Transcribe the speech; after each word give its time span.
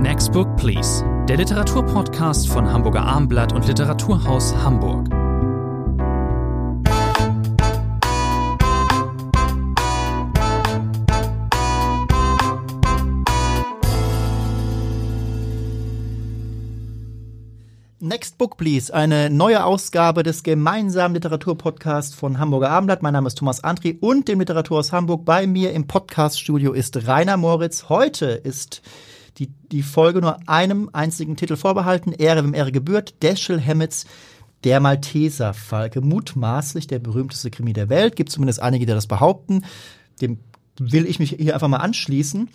Next 0.00 0.32
Book 0.32 0.56
Please, 0.56 1.04
der 1.28 1.36
Literaturpodcast 1.36 2.48
von 2.48 2.66
Hamburger 2.66 3.02
Armblatt 3.02 3.52
und 3.52 3.66
Literaturhaus 3.66 4.56
Hamburg. 4.56 5.06
Next 17.98 18.38
Book 18.38 18.56
Please, 18.56 18.94
eine 18.94 19.28
neue 19.28 19.62
Ausgabe 19.62 20.22
des 20.22 20.42
gemeinsamen 20.42 21.14
Literaturpodcasts 21.14 22.14
von 22.14 22.38
Hamburger 22.38 22.70
Abendblatt. 22.70 23.02
Mein 23.02 23.12
Name 23.12 23.26
ist 23.26 23.36
Thomas 23.36 23.62
Andri 23.62 23.98
und 24.00 24.28
dem 24.28 24.40
Literaturhaus 24.40 24.92
Hamburg. 24.92 25.26
Bei 25.26 25.46
mir 25.46 25.74
im 25.74 25.86
Podcaststudio 25.86 26.72
ist 26.72 27.06
Rainer 27.06 27.36
Moritz. 27.36 27.90
Heute 27.90 28.28
ist 28.28 28.80
die, 29.38 29.48
die 29.70 29.82
Folge 29.82 30.20
nur 30.20 30.48
einem 30.48 30.90
einzigen 30.92 31.36
Titel 31.36 31.56
vorbehalten. 31.56 32.12
Ehre, 32.12 32.44
wem 32.44 32.54
Ehre 32.54 32.72
gebührt. 32.72 33.14
Dashiell 33.20 33.60
Hammetts 33.60 34.06
Der 34.64 34.80
Malteser 34.80 35.54
Falke. 35.54 36.00
Mutmaßlich 36.00 36.86
der 36.86 36.98
berühmteste 36.98 37.50
Krimi 37.50 37.72
der 37.72 37.88
Welt. 37.88 38.16
Gibt 38.16 38.30
zumindest 38.30 38.60
einige, 38.60 38.86
die 38.86 38.92
das 38.92 39.06
behaupten. 39.06 39.64
Dem 40.20 40.38
will 40.78 41.06
ich 41.06 41.18
mich 41.18 41.36
hier 41.38 41.54
einfach 41.54 41.68
mal 41.68 41.78
anschließen. 41.78 42.48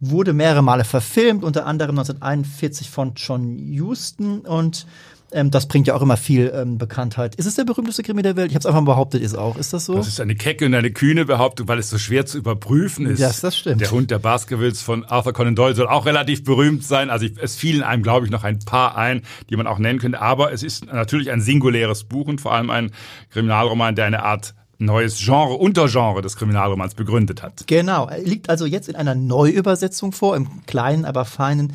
Wurde 0.00 0.32
mehrere 0.32 0.62
Male 0.62 0.84
verfilmt, 0.84 1.44
unter 1.44 1.66
anderem 1.66 1.98
1941 1.98 2.90
von 2.90 3.14
John 3.16 3.56
Huston 3.58 4.40
und 4.40 4.86
ähm, 5.32 5.50
das 5.50 5.66
bringt 5.66 5.86
ja 5.86 5.94
auch 5.94 6.02
immer 6.02 6.16
viel 6.16 6.52
ähm, 6.54 6.78
Bekanntheit. 6.78 7.34
Ist 7.36 7.46
es 7.46 7.54
der 7.54 7.64
berühmteste 7.64 8.02
Krimi 8.02 8.22
der 8.22 8.36
Welt? 8.36 8.50
Ich 8.50 8.54
habe 8.54 8.60
es 8.60 8.66
einfach 8.66 8.80
mal 8.80 8.92
behauptet, 8.92 9.22
ist 9.22 9.36
auch. 9.36 9.56
Ist 9.56 9.72
das 9.72 9.86
so? 9.86 9.94
Das 9.94 10.08
ist 10.08 10.20
eine 10.20 10.34
kecke 10.34 10.66
und 10.66 10.74
eine 10.74 10.90
kühne 10.90 11.24
Behauptung, 11.24 11.68
weil 11.68 11.78
es 11.78 11.90
so 11.90 11.98
schwer 11.98 12.26
zu 12.26 12.38
überprüfen 12.38 13.06
ist. 13.06 13.20
Ja, 13.20 13.30
das 13.40 13.56
stimmt. 13.56 13.80
Der 13.80 13.90
Hund 13.90 14.10
der 14.10 14.18
Baskervilles 14.18 14.82
von 14.82 15.04
Arthur 15.04 15.32
Conan 15.32 15.54
Doyle 15.54 15.74
soll 15.74 15.88
auch 15.88 16.06
relativ 16.06 16.44
berühmt 16.44 16.84
sein. 16.84 17.10
Also 17.10 17.26
ich, 17.26 17.32
es 17.40 17.56
fielen 17.56 17.82
einem, 17.82 18.02
glaube 18.02 18.26
ich, 18.26 18.32
noch 18.32 18.44
ein 18.44 18.58
paar 18.58 18.96
ein, 18.96 19.22
die 19.48 19.56
man 19.56 19.66
auch 19.66 19.78
nennen 19.78 19.98
könnte. 19.98 20.20
Aber 20.20 20.52
es 20.52 20.62
ist 20.62 20.86
natürlich 20.86 21.30
ein 21.30 21.40
singuläres 21.40 22.04
Buch 22.04 22.26
und 22.26 22.40
vor 22.40 22.52
allem 22.52 22.70
ein 22.70 22.90
Kriminalroman, 23.30 23.94
der 23.94 24.06
eine 24.06 24.22
Art 24.24 24.54
neues 24.78 25.18
Genre, 25.18 25.54
Untergenre 25.54 26.22
des 26.22 26.36
Kriminalromans 26.36 26.94
begründet 26.94 27.42
hat. 27.42 27.66
Genau, 27.66 28.06
er 28.06 28.22
liegt 28.22 28.48
also 28.48 28.64
jetzt 28.64 28.88
in 28.88 28.96
einer 28.96 29.14
Neuübersetzung 29.14 30.12
vor, 30.12 30.34
im 30.36 30.64
kleinen, 30.66 31.04
aber 31.04 31.26
feinen 31.26 31.74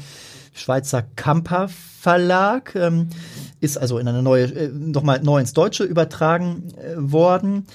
Schweizer 0.54 1.04
Kamper 1.16 1.70
Verlag, 2.06 2.76
ähm, 2.76 3.10
ist 3.66 3.78
also 3.78 3.98
in 4.00 4.08
eine 4.08 4.24
neue, 4.24 4.46
äh, 4.46 4.70
nochmal 4.70 5.22
neu 5.22 5.40
ins 5.40 5.54
Deutsche 5.54 5.84
übertragen 5.84 6.70
äh, 6.78 6.96
worden. 6.98 7.66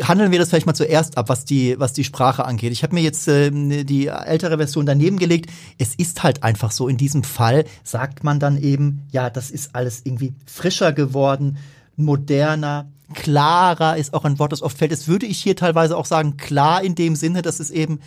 Handeln 0.00 0.30
wir 0.30 0.38
das 0.38 0.50
vielleicht 0.50 0.66
mal 0.66 0.74
zuerst 0.74 1.18
ab, 1.18 1.28
was 1.28 1.44
die, 1.44 1.78
was 1.78 1.92
die 1.92 2.04
Sprache 2.04 2.44
angeht. 2.44 2.72
Ich 2.72 2.82
habe 2.82 2.94
mir 2.94 3.02
jetzt 3.02 3.26
äh, 3.28 3.50
die 3.50 4.06
ältere 4.06 4.56
Version 4.56 4.86
daneben 4.86 5.18
gelegt. 5.18 5.50
Es 5.78 5.94
ist 5.94 6.22
halt 6.22 6.42
einfach 6.42 6.70
so, 6.70 6.88
in 6.88 6.96
diesem 6.96 7.24
Fall 7.24 7.64
sagt 7.82 8.24
man 8.24 8.38
dann 8.38 8.56
eben, 8.56 9.02
ja, 9.10 9.30
das 9.30 9.50
ist 9.50 9.74
alles 9.74 10.02
irgendwie 10.04 10.34
frischer 10.46 10.92
geworden, 10.92 11.58
moderner, 11.96 12.86
klarer 13.12 13.96
ist 13.96 14.14
auch 14.14 14.24
ein 14.24 14.38
Wort, 14.38 14.52
das 14.52 14.62
oft 14.62 14.78
fällt. 14.78 14.92
Das 14.92 15.08
würde 15.08 15.26
ich 15.26 15.38
hier 15.38 15.56
teilweise 15.56 15.96
auch 15.96 16.06
sagen, 16.06 16.36
klar 16.36 16.82
in 16.82 16.94
dem 16.94 17.16
Sinne, 17.16 17.42
dass 17.42 17.60
es 17.60 17.70
eben 17.70 18.00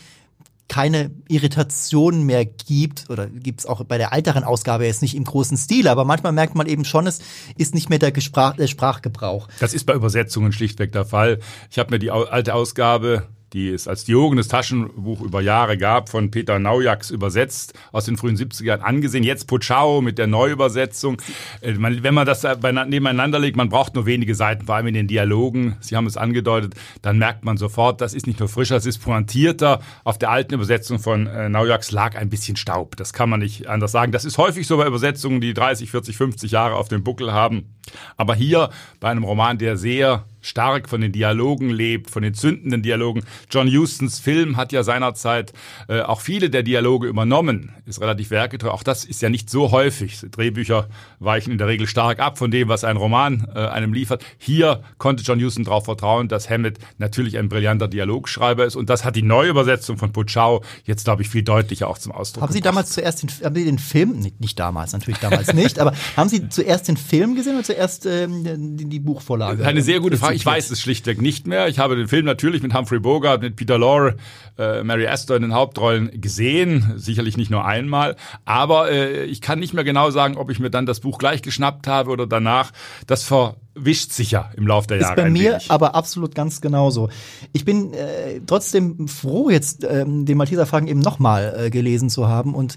keine 0.68 1.12
Irritation 1.28 2.24
mehr 2.24 2.46
gibt, 2.46 3.10
oder 3.10 3.28
gibt 3.28 3.60
es 3.62 3.66
auch 3.66 3.84
bei 3.84 3.98
der 3.98 4.14
älteren 4.14 4.44
Ausgabe 4.44 4.86
jetzt 4.86 5.02
nicht 5.02 5.16
im 5.16 5.24
großen 5.24 5.58
Stil, 5.58 5.88
aber 5.88 6.06
manchmal 6.06 6.32
merkt 6.32 6.56
man 6.56 6.68
eben 6.68 6.86
schon, 6.86 7.08
es 7.08 7.20
ist 7.56 7.76
nicht 7.76 7.90
mehr 7.90 8.00
der, 8.00 8.12
Gesprach, 8.12 8.56
der 8.56 8.68
Sprachgebrauch. 8.68 9.48
Das 9.60 9.74
ist 9.74 9.86
bei 9.86 9.94
Übersetzungen 9.94 10.52
schlichtweg 10.52 10.92
der 10.92 11.06
Fall. 11.06 11.40
Ich 11.70 11.78
habe 11.78 11.92
mir 11.92 12.00
die 12.00 12.12
alte 12.12 12.54
Ausgabe 12.54 13.28
die 13.56 13.70
es 13.70 13.88
als 13.88 14.04
Diogenes 14.04 14.50
Taschenbuch 14.50 15.22
über 15.22 15.42
Jahre 15.42 15.78
gab, 15.78 16.10
von 16.10 16.30
Peter 16.30 16.60
Naujaks 16.60 17.10
übersetzt, 17.10 17.74
aus 17.94 18.04
den 18.04 18.18
frühen 18.18 18.36
70er 18.36 18.66
Jahren 18.66 18.82
angesehen. 18.82 19.24
Jetzt 19.24 19.48
Pochao 19.48 20.02
mit 20.02 20.18
der 20.18 20.28
Neuübersetzung. 20.28 21.22
Äh, 21.62 21.76
wenn 21.78 22.14
man 22.14 22.28
das 22.28 22.44
nebeneinander 22.44 23.40
legt, 23.40 23.56
man 23.56 23.70
braucht 23.70 23.96
nur 23.96 24.06
wenige 24.06 24.36
Seiten, 24.36 24.66
vor 24.66 24.76
allem 24.76 24.88
in 24.88 24.94
den 24.94 25.08
Dialogen, 25.08 25.78
Sie 25.80 25.96
haben 25.96 26.06
es 26.06 26.18
angedeutet, 26.18 26.76
dann 27.02 27.18
merkt 27.18 27.46
man 27.46 27.56
sofort, 27.56 28.02
das 28.02 28.14
ist 28.14 28.28
nicht 28.28 28.40
nur 28.40 28.50
frischer, 28.50 28.76
es 28.76 28.86
ist 28.86 28.98
pointierter. 28.98 29.80
Auf 30.04 30.18
der 30.18 30.32
alten 30.32 30.54
Übersetzung 30.54 31.00
von 31.00 31.28
äh, 31.28 31.48
Naujaks 31.48 31.92
lag 31.92 32.18
ein 32.18 32.30
bisschen 32.30 32.58
Staub. 32.58 32.98
Das 32.98 33.14
kann 33.14 33.30
man 33.30 33.40
nicht 33.40 33.68
anders 33.68 33.94
sagen. 33.94 34.12
Das 34.12 34.26
ist 34.26 34.38
häufig 34.38 34.68
so 34.68 34.76
bei 34.76 34.86
Übersetzungen, 34.86 35.40
die 35.40 35.54
30, 35.54 35.90
40, 35.92 36.18
50 36.18 36.52
Jahre 36.52 36.76
auf 36.76 36.90
dem 36.90 37.06
Buckel 37.06 37.32
haben. 37.32 37.74
Aber 38.18 38.36
hier 38.36 38.70
bei 39.00 39.10
einem 39.10 39.24
Roman, 39.24 39.58
der 39.58 39.78
sehr 39.78 40.26
stark 40.46 40.90
von 40.90 41.02
den 41.02 41.12
Dialogen 41.12 41.70
lebt, 41.70 42.10
von 42.10 42.22
den 42.22 42.34
zündenden 42.34 42.84
Dialogen. 42.84 43.24
John 43.50 43.68
Hustons 43.68 44.20
Film 44.20 44.58
hat 44.58 44.72
ja 44.72 44.84
seinerzeit 44.84 45.54
äh, 45.88 46.02
auch 46.02 46.22
viele 46.22 46.50
der 46.50 46.64
Dialoge 46.64 47.08
übernommen, 47.08 47.72
ist 47.86 48.00
relativ 48.02 48.30
werketreu. 48.30 48.70
Auch 48.70 48.84
das 48.84 49.06
ist 49.06 49.22
ja 49.22 49.30
nicht 49.30 49.50
so 49.50 49.72
häufig. 49.72 50.20
Drehbücher 50.32 50.88
weichen 51.20 51.52
in 51.52 51.58
der 51.58 51.68
Regel 51.68 51.88
stark 51.88 52.20
ab 52.20 52.38
von 52.38 52.52
dem, 52.52 52.68
was 52.68 52.84
ein 52.84 52.98
Roman 52.98 53.48
äh, 53.56 53.60
einem 53.60 53.94
liefert. 53.94 54.24
Hier 54.38 54.82
konnte 54.98 55.24
John 55.24 55.42
Huston 55.42 55.64
darauf 55.64 55.86
vertrauen, 55.86 56.28
dass 56.28 56.50
Hammett 56.50 56.78
natürlich 56.98 57.38
ein 57.38 57.50
brillanter 57.50 57.88
Dialogschreiber 57.88 58.66
ist 58.66 58.76
und 58.76 58.90
das 58.90 59.04
hat 59.04 59.16
die 59.16 59.24
Neuübersetzung 59.24 59.98
von 59.98 60.12
Puchau 60.12 60.64
jetzt, 60.84 61.06
glaube 61.06 61.24
ich, 61.24 61.30
viel 61.30 61.44
deutlicher 61.44 61.88
auch 61.88 61.98
zum 61.98 62.12
Ausdruck 62.12 62.44
Haben 62.44 62.54
Sie 62.54 62.60
gebracht. 62.60 62.76
damals 62.76 62.92
zuerst 62.92 63.24
den, 63.24 63.30
haben 63.44 63.56
Sie 63.56 63.66
den 63.66 63.80
Film, 63.80 64.20
nicht, 64.20 64.40
nicht 64.40 64.60
damals, 64.60 64.94
natürlich 64.94 65.20
damals 65.20 65.54
nicht, 65.54 65.80
aber 65.80 65.94
haben 66.16 66.30
Sie 66.30 66.50
zuerst 66.50 66.88
den 66.88 66.98
Film 66.98 67.36
gesehen 67.36 67.56
oder 67.56 67.64
zuerst 67.64 68.06
ähm, 68.06 68.78
die, 68.78 68.86
die 68.86 69.00
Buchvorlage? 69.00 69.66
Eine 69.66 69.82
sehr 69.82 70.00
gute 70.00 70.18
Frage. 70.18 70.35
Ich 70.36 70.46
weiß 70.46 70.70
es 70.72 70.82
schlichtweg 70.82 71.22
nicht 71.22 71.48
mehr. 71.48 71.68
Ich 71.68 71.80
habe 71.80 71.96
den 71.96 72.08
Film 72.08 72.26
natürlich 72.26 72.62
mit 72.62 72.74
Humphrey 72.74 73.00
Bogart, 73.00 73.42
mit 73.42 73.56
Peter 73.56 73.78
Lorre, 73.78 74.16
äh, 74.58 74.84
Mary 74.84 75.08
Astor 75.08 75.36
in 75.36 75.44
den 75.44 75.54
Hauptrollen 75.54 76.22
gesehen. 76.22 76.94
Sicherlich 76.98 77.38
nicht 77.38 77.52
nur 77.52 77.66
einmal. 77.66 78.16
Aber 78.46 78.92
äh, 78.92 79.26
ich 79.26 79.42
kann 79.42 79.60
nicht 79.60 79.74
mehr 79.74 79.84
genau 79.84 80.12
sagen, 80.12 80.38
ob 80.38 80.52
ich 80.52 80.60
mir 80.60 80.70
dann 80.70 80.86
das 80.86 81.00
Buch 81.00 81.18
gleich 81.18 81.42
geschnappt 81.42 81.88
habe 81.88 82.12
oder 82.12 82.28
danach. 82.28 82.72
Das 83.08 83.24
verwischt 83.24 84.12
sich 84.12 84.32
ja 84.32 84.52
im 84.56 84.68
Laufe 84.68 84.88
der 84.88 84.98
ist 84.98 85.04
Jahre. 85.04 85.16
bei 85.16 85.24
ein 85.24 85.34
mir 85.34 85.52
wenig. 85.54 85.72
aber 85.72 85.96
absolut 85.96 86.36
ganz 86.36 86.62
genauso. 86.62 87.10
Ich 87.54 87.66
bin 87.66 87.94
äh, 87.94 88.42
trotzdem 88.46 89.08
froh, 89.08 89.50
jetzt 89.50 89.84
ähm, 89.84 90.26
den 90.26 90.38
Malteser 90.38 90.66
Fragen 90.66 90.88
eben 90.88 91.00
nochmal 91.00 91.56
äh, 91.58 91.70
gelesen 91.70 92.10
zu 92.10 92.28
haben 92.28 92.54
und 92.54 92.76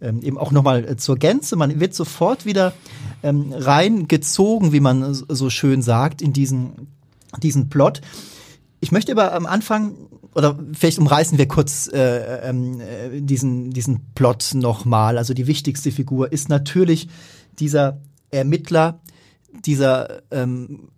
ähm, 0.00 0.22
eben 0.22 0.38
auch 0.38 0.52
nochmal 0.52 0.84
äh, 0.84 0.96
zur 0.96 1.16
Gänze. 1.16 1.56
Man 1.56 1.80
wird 1.80 1.94
sofort 1.94 2.46
wieder 2.46 2.72
ähm, 3.22 3.52
reingezogen, 3.52 4.72
wie 4.72 4.80
man 4.80 5.12
so 5.12 5.50
schön 5.50 5.82
sagt, 5.82 6.22
in 6.22 6.32
diesen, 6.32 6.97
diesen 7.42 7.68
Plot. 7.68 8.00
Ich 8.80 8.92
möchte 8.92 9.12
aber 9.12 9.34
am 9.34 9.46
Anfang, 9.46 9.94
oder 10.34 10.58
vielleicht 10.72 10.98
umreißen 10.98 11.36
wir 11.38 11.48
kurz 11.48 11.88
äh, 11.92 12.48
ähm, 12.48 12.80
äh, 12.80 13.20
diesen, 13.20 13.70
diesen 13.70 14.12
Plot 14.14 14.50
nochmal. 14.54 15.18
Also 15.18 15.34
die 15.34 15.46
wichtigste 15.46 15.90
Figur 15.90 16.32
ist 16.32 16.48
natürlich 16.48 17.08
dieser 17.58 18.00
Ermittler, 18.30 19.00
dieser 19.64 20.22
ähm, 20.30 20.90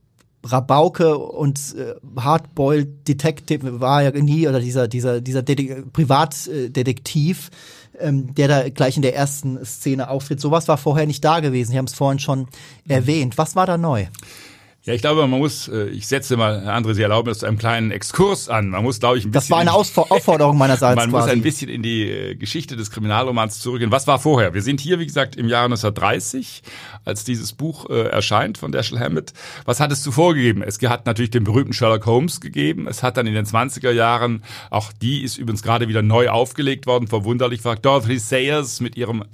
Rabauke 0.45 1.19
und 1.19 1.75
äh, 1.77 1.95
Hardboiled 2.19 3.07
Detective 3.07 3.81
war 3.81 4.03
ja 4.03 4.11
nie 4.11 4.49
oder 4.49 4.61
dieser 4.61 4.89
dieser 4.89 5.21
dieser 5.21 5.43
Detek 5.43 5.93
Privatdetektiv, 5.93 7.51
ähm, 7.99 8.35
der 8.35 8.49
da 8.49 8.69
gleich 8.71 8.97
in 8.97 9.03
der 9.03 9.15
ersten 9.15 9.63
Szene 9.65 10.09
auftritt. 10.09 10.41
Sowas 10.41 10.67
war 10.69 10.79
vorher 10.79 11.07
nicht 11.07 11.25
da 11.25 11.41
gewesen. 11.41 11.73
Sie 11.73 11.79
haben 11.79 11.87
es 11.87 11.95
vorhin 11.95 12.19
schon 12.19 12.49
erwähnt. 12.89 13.37
Was 13.37 13.55
war 13.55 13.67
da 13.67 13.77
neu? 13.77 14.07
Ja, 14.85 14.95
ich 14.95 15.03
glaube, 15.03 15.27
man 15.27 15.39
muss, 15.39 15.69
äh, 15.69 15.89
ich 15.89 16.07
setze 16.07 16.39
mal, 16.39 16.63
Herr 16.63 16.75
André, 16.75 16.95
Sie 16.95 17.03
erlauben 17.03 17.29
das 17.29 17.41
zu 17.41 17.47
einem 17.47 17.59
kleinen 17.59 17.91
Exkurs 17.91 18.49
an. 18.49 18.71
Man 18.71 18.83
muss, 18.83 18.99
glaube 18.99 19.19
ich, 19.19 19.25
ein 19.27 19.31
bisschen. 19.31 19.43
Das 19.43 19.51
war 19.51 19.59
eine 19.59 19.75
Ausfor 19.75 20.11
Aufforderung 20.11 20.57
meinerseits 20.57 20.97
Man 20.97 21.11
muss 21.11 21.21
quasi. 21.25 21.33
ein 21.33 21.43
bisschen 21.43 21.69
in 21.69 21.83
die 21.83 22.09
äh, 22.11 22.35
Geschichte 22.35 22.77
des 22.77 22.91
Kriminalromans 22.91 23.61
zurückgehen. 23.61 23.93
Was 23.93 24.07
war 24.07 24.19
vorher? 24.19 24.55
Wir 24.55 24.63
sind 24.63 24.81
hier, 24.81 24.99
wie 24.99 25.05
gesagt, 25.07 25.37
im 25.37 25.49
Jahre 25.49 25.67
1930, 25.67 26.63
als 27.05 27.25
dieses 27.25 27.53
Buch 27.53 27.89
äh, 27.91 28.09
erscheint 28.09 28.59
von 28.59 28.73
Dashiell 28.73 29.01
Hammett. 29.01 29.33
Was 29.65 29.81
hat 29.81 29.93
es 29.93 30.03
zuvor 30.03 30.35
gegeben? 30.35 30.63
Es 30.63 30.81
hat 30.83 31.07
natürlich 31.07 31.31
den 31.31 31.45
berühmten 31.45 31.73
Sherlock 31.73 32.07
Holmes 32.07 32.41
gegeben. 32.41 32.87
Es 32.89 33.03
hat 33.03 33.17
dann 33.17 33.27
in 33.27 33.35
den 33.35 33.47
20er 33.47 33.91
Jahren, 33.91 34.43
auch 34.71 34.93
die 34.93 35.23
ist 35.23 35.39
übrigens 35.39 35.63
gerade 35.63 35.89
wieder 35.89 36.03
neu 36.03 36.29
aufgelegt 36.29 36.87
worden, 36.87 37.09
verwunderlich 37.09 37.65
war 37.65 37.77
Dorothy 37.77 38.19
Sayers 38.19 38.81
mit 38.81 38.97
ihrem 38.97 39.25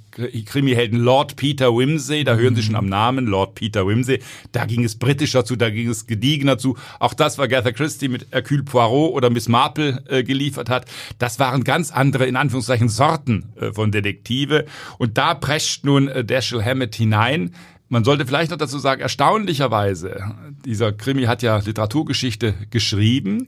Krimihelden 0.45 0.99
Lord 0.99 1.35
Peter 1.35 1.75
Wimsey. 1.75 2.23
Da 2.23 2.35
hören 2.35 2.55
Sie 2.55 2.63
schon 2.63 2.75
am 2.75 2.87
Namen, 2.87 3.27
Lord 3.27 3.55
Peter 3.55 3.87
Wimsey. 3.87 4.19
Da 4.51 4.65
ging 4.65 4.83
es 4.83 4.97
britischer 4.97 5.45
zu, 5.45 5.55
da 5.55 5.69
ging 5.69 5.89
es 5.89 6.07
gediegener 6.07 6.57
zu. 6.57 6.77
Auch 6.99 7.13
das, 7.13 7.37
was 7.37 7.45
Agatha 7.45 7.71
Christie 7.71 8.09
mit 8.09 8.27
Hercule 8.31 8.63
Poirot 8.63 9.13
oder 9.13 9.29
Miss 9.29 9.47
Marple 9.47 10.03
äh, 10.09 10.23
geliefert 10.23 10.69
hat, 10.69 10.85
das 11.19 11.39
waren 11.39 11.63
ganz 11.63 11.91
andere, 11.91 12.25
in 12.25 12.35
Anführungszeichen, 12.35 12.89
Sorten 12.89 13.53
äh, 13.59 13.71
von 13.71 13.91
Detektive. 13.91 14.65
Und 14.97 15.17
da 15.17 15.33
prescht 15.33 15.85
nun 15.85 16.07
äh, 16.07 16.25
Dashiell 16.25 16.63
Hammett 16.63 16.95
hinein. 16.95 17.53
Man 17.89 18.03
sollte 18.03 18.25
vielleicht 18.25 18.51
noch 18.51 18.57
dazu 18.57 18.79
sagen, 18.79 19.01
erstaunlicherweise, 19.01 20.35
dieser 20.65 20.91
Krimi 20.91 21.23
hat 21.23 21.41
ja 21.41 21.57
Literaturgeschichte 21.57 22.53
geschrieben, 22.69 23.47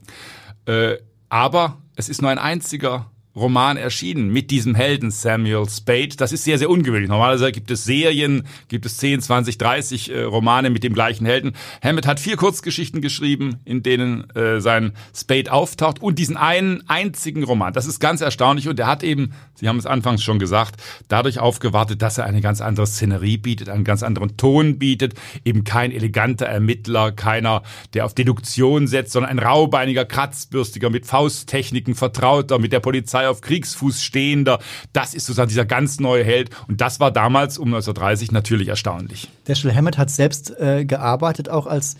äh, 0.66 0.96
aber 1.28 1.78
es 1.96 2.08
ist 2.08 2.22
nur 2.22 2.30
ein 2.30 2.38
einziger 2.38 3.10
Roman 3.36 3.76
erschienen 3.76 4.30
mit 4.30 4.50
diesem 4.50 4.74
Helden 4.74 5.10
Samuel 5.10 5.68
Spade. 5.68 6.16
Das 6.16 6.32
ist 6.32 6.44
sehr, 6.44 6.58
sehr 6.58 6.68
ungewöhnlich. 6.68 7.08
Normalerweise 7.08 7.52
gibt 7.52 7.70
es 7.70 7.84
Serien, 7.84 8.44
gibt 8.68 8.86
es 8.86 8.96
10, 8.96 9.20
20, 9.20 9.56
30 9.56 10.10
äh, 10.10 10.22
Romane 10.22 10.70
mit 10.70 10.82
dem 10.82 10.92
gleichen 10.92 11.26
Helden. 11.26 11.52
Hammett 11.82 12.06
hat 12.06 12.18
vier 12.18 12.36
Kurzgeschichten 12.36 13.00
geschrieben, 13.00 13.58
in 13.64 13.82
denen 13.82 14.28
äh, 14.30 14.60
sein 14.60 14.92
Spade 15.14 15.52
auftaucht 15.52 16.02
und 16.02 16.18
diesen 16.18 16.36
einen 16.36 16.82
einzigen 16.88 17.44
Roman. 17.44 17.72
Das 17.72 17.86
ist 17.86 18.00
ganz 18.00 18.20
erstaunlich 18.20 18.68
und 18.68 18.78
er 18.80 18.88
hat 18.88 19.02
eben, 19.02 19.32
Sie 19.54 19.68
haben 19.68 19.78
es 19.78 19.86
anfangs 19.86 20.22
schon 20.22 20.38
gesagt, 20.38 20.82
dadurch 21.08 21.38
aufgewartet, 21.38 22.02
dass 22.02 22.18
er 22.18 22.24
eine 22.24 22.40
ganz 22.40 22.60
andere 22.60 22.86
Szenerie 22.86 23.38
bietet, 23.38 23.68
einen 23.68 23.84
ganz 23.84 24.02
anderen 24.02 24.36
Ton 24.36 24.78
bietet, 24.78 25.14
eben 25.44 25.64
kein 25.64 25.92
eleganter 25.92 26.46
Ermittler, 26.46 27.12
keiner, 27.12 27.62
der 27.94 28.06
auf 28.06 28.14
Deduktion 28.14 28.86
setzt, 28.86 29.12
sondern 29.12 29.30
ein 29.30 29.38
raubeiniger, 29.38 30.04
kratzbürstiger, 30.04 30.90
mit 30.90 31.06
Fausttechniken 31.06 31.94
vertrauter, 31.94 32.58
mit 32.58 32.72
der 32.72 32.80
Polizei 32.80 33.29
auf 33.30 33.40
Kriegsfuß 33.40 34.02
stehender. 34.02 34.58
Das 34.92 35.14
ist 35.14 35.26
sozusagen 35.26 35.48
dieser 35.48 35.64
ganz 35.64 36.00
neue 36.00 36.24
Held. 36.24 36.50
Und 36.68 36.80
das 36.80 37.00
war 37.00 37.10
damals 37.10 37.58
um 37.58 37.68
1930 37.68 38.32
natürlich 38.32 38.68
erstaunlich. 38.68 39.28
Dashiell 39.44 39.74
Hammett 39.74 39.98
hat 39.98 40.10
selbst 40.10 40.50
äh, 40.58 40.84
gearbeitet, 40.84 41.48
auch 41.48 41.66
als 41.66 41.96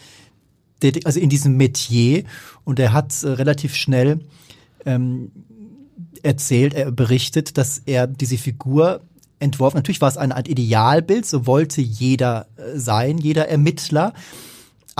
also 1.04 1.20
in 1.20 1.28
diesem 1.28 1.56
Metier. 1.56 2.24
Und 2.64 2.78
er 2.78 2.92
hat 2.92 3.22
äh, 3.22 3.28
relativ 3.28 3.74
schnell 3.74 4.20
ähm, 4.86 5.30
erzählt, 6.22 6.74
er 6.74 6.90
berichtet, 6.90 7.58
dass 7.58 7.78
er 7.78 8.06
diese 8.06 8.38
Figur 8.38 9.02
entworfen. 9.38 9.76
Natürlich 9.76 10.00
war 10.00 10.08
es 10.08 10.16
eine 10.16 10.36
Art 10.36 10.48
Idealbild, 10.48 11.26
so 11.26 11.46
wollte 11.46 11.80
jeder 11.80 12.46
äh, 12.56 12.78
sein, 12.78 13.18
jeder 13.18 13.48
Ermittler. 13.48 14.12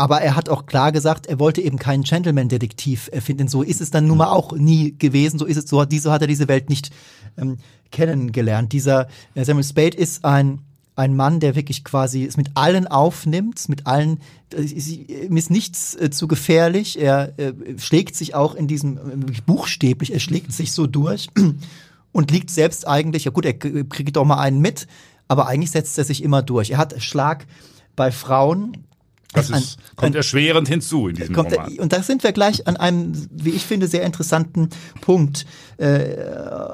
Aber 0.01 0.23
er 0.23 0.35
hat 0.35 0.49
auch 0.49 0.65
klar 0.65 0.93
gesagt, 0.93 1.27
er 1.27 1.39
wollte 1.39 1.61
eben 1.61 1.79
keinen 1.79 2.05
Gentleman-Detektiv 2.05 3.11
erfinden. 3.13 3.49
So 3.49 3.63
ist 3.63 3.83
es 3.83 3.91
dann 3.91 4.07
nun 4.07 4.17
mal 4.17 4.31
auch 4.31 4.55
nie 4.55 4.97
gewesen. 4.97 5.39
So 5.39 5.45
ist 5.45 5.59
es, 5.59 5.69
so, 5.69 5.85
so 5.87 6.11
hat 6.11 6.23
er 6.23 6.27
diese 6.27 6.49
Welt 6.49 6.71
nicht 6.71 6.91
ähm, 7.37 7.59
kennengelernt. 7.93 8.73
Dieser 8.73 9.09
äh, 9.35 9.45
Samuel 9.45 9.63
Spade 9.63 9.99
ist 9.99 10.25
ein 10.25 10.63
ein 10.97 11.17
Mann, 11.17 11.39
der 11.39 11.55
wirklich 11.55 11.85
quasi 11.85 12.25
es 12.25 12.39
mit 12.39 12.51
allen 12.55 12.87
aufnimmt, 12.87 13.69
mit 13.69 13.87
allen, 13.87 14.21
ihm 14.55 15.37
ist 15.37 15.51
nichts 15.51 15.95
äh, 15.97 16.11
zu 16.11 16.29
gefährlich. 16.29 16.99
Er 16.99 17.39
äh, 17.39 17.53
schlägt 17.79 18.17
sich 18.17 18.35
auch 18.35 18.55
in 18.55 18.69
diesem, 18.69 18.97
äh, 18.97 19.33
buchstäblich, 19.45 20.13
er 20.15 20.21
schlägt 20.21 20.53
sich 20.53 20.73
so 20.73 20.87
durch 20.87 21.29
und 22.13 22.31
liegt 22.31 22.51
selbst 22.51 22.89
eigentlich, 22.89 23.25
ja 23.25 23.31
gut, 23.31 23.45
er 23.45 23.55
kriegt 23.55 24.17
doch 24.17 24.25
mal 24.25 24.39
einen 24.39 24.61
mit, 24.61 24.89
aber 25.29 25.47
eigentlich 25.47 25.71
setzt 25.71 25.97
er 25.99 26.05
sich 26.05 26.23
immer 26.23 26.43
durch. 26.43 26.71
Er 26.71 26.79
hat 26.79 27.03
Schlag 27.03 27.47
bei 27.97 28.13
Frauen, 28.13 28.77
das 29.33 29.51
ist, 29.51 29.79
ein, 29.79 29.97
kommt 29.97 30.15
erschwerend 30.17 30.69
hinzu 30.69 31.09
in 31.09 31.17
diesem 31.17 31.35
kommt, 31.35 31.53
Roman. 31.53 31.79
Und 31.79 31.93
da 31.93 32.03
sind 32.03 32.25
wir 32.25 32.33
gleich 32.33 32.67
an 32.67 32.77
einem, 32.77 33.13
wie 33.31 33.51
ich 33.51 33.65
finde, 33.65 33.87
sehr 33.87 34.03
interessanten 34.03 34.71
Punkt, 35.01 35.47
äh, 35.77 36.17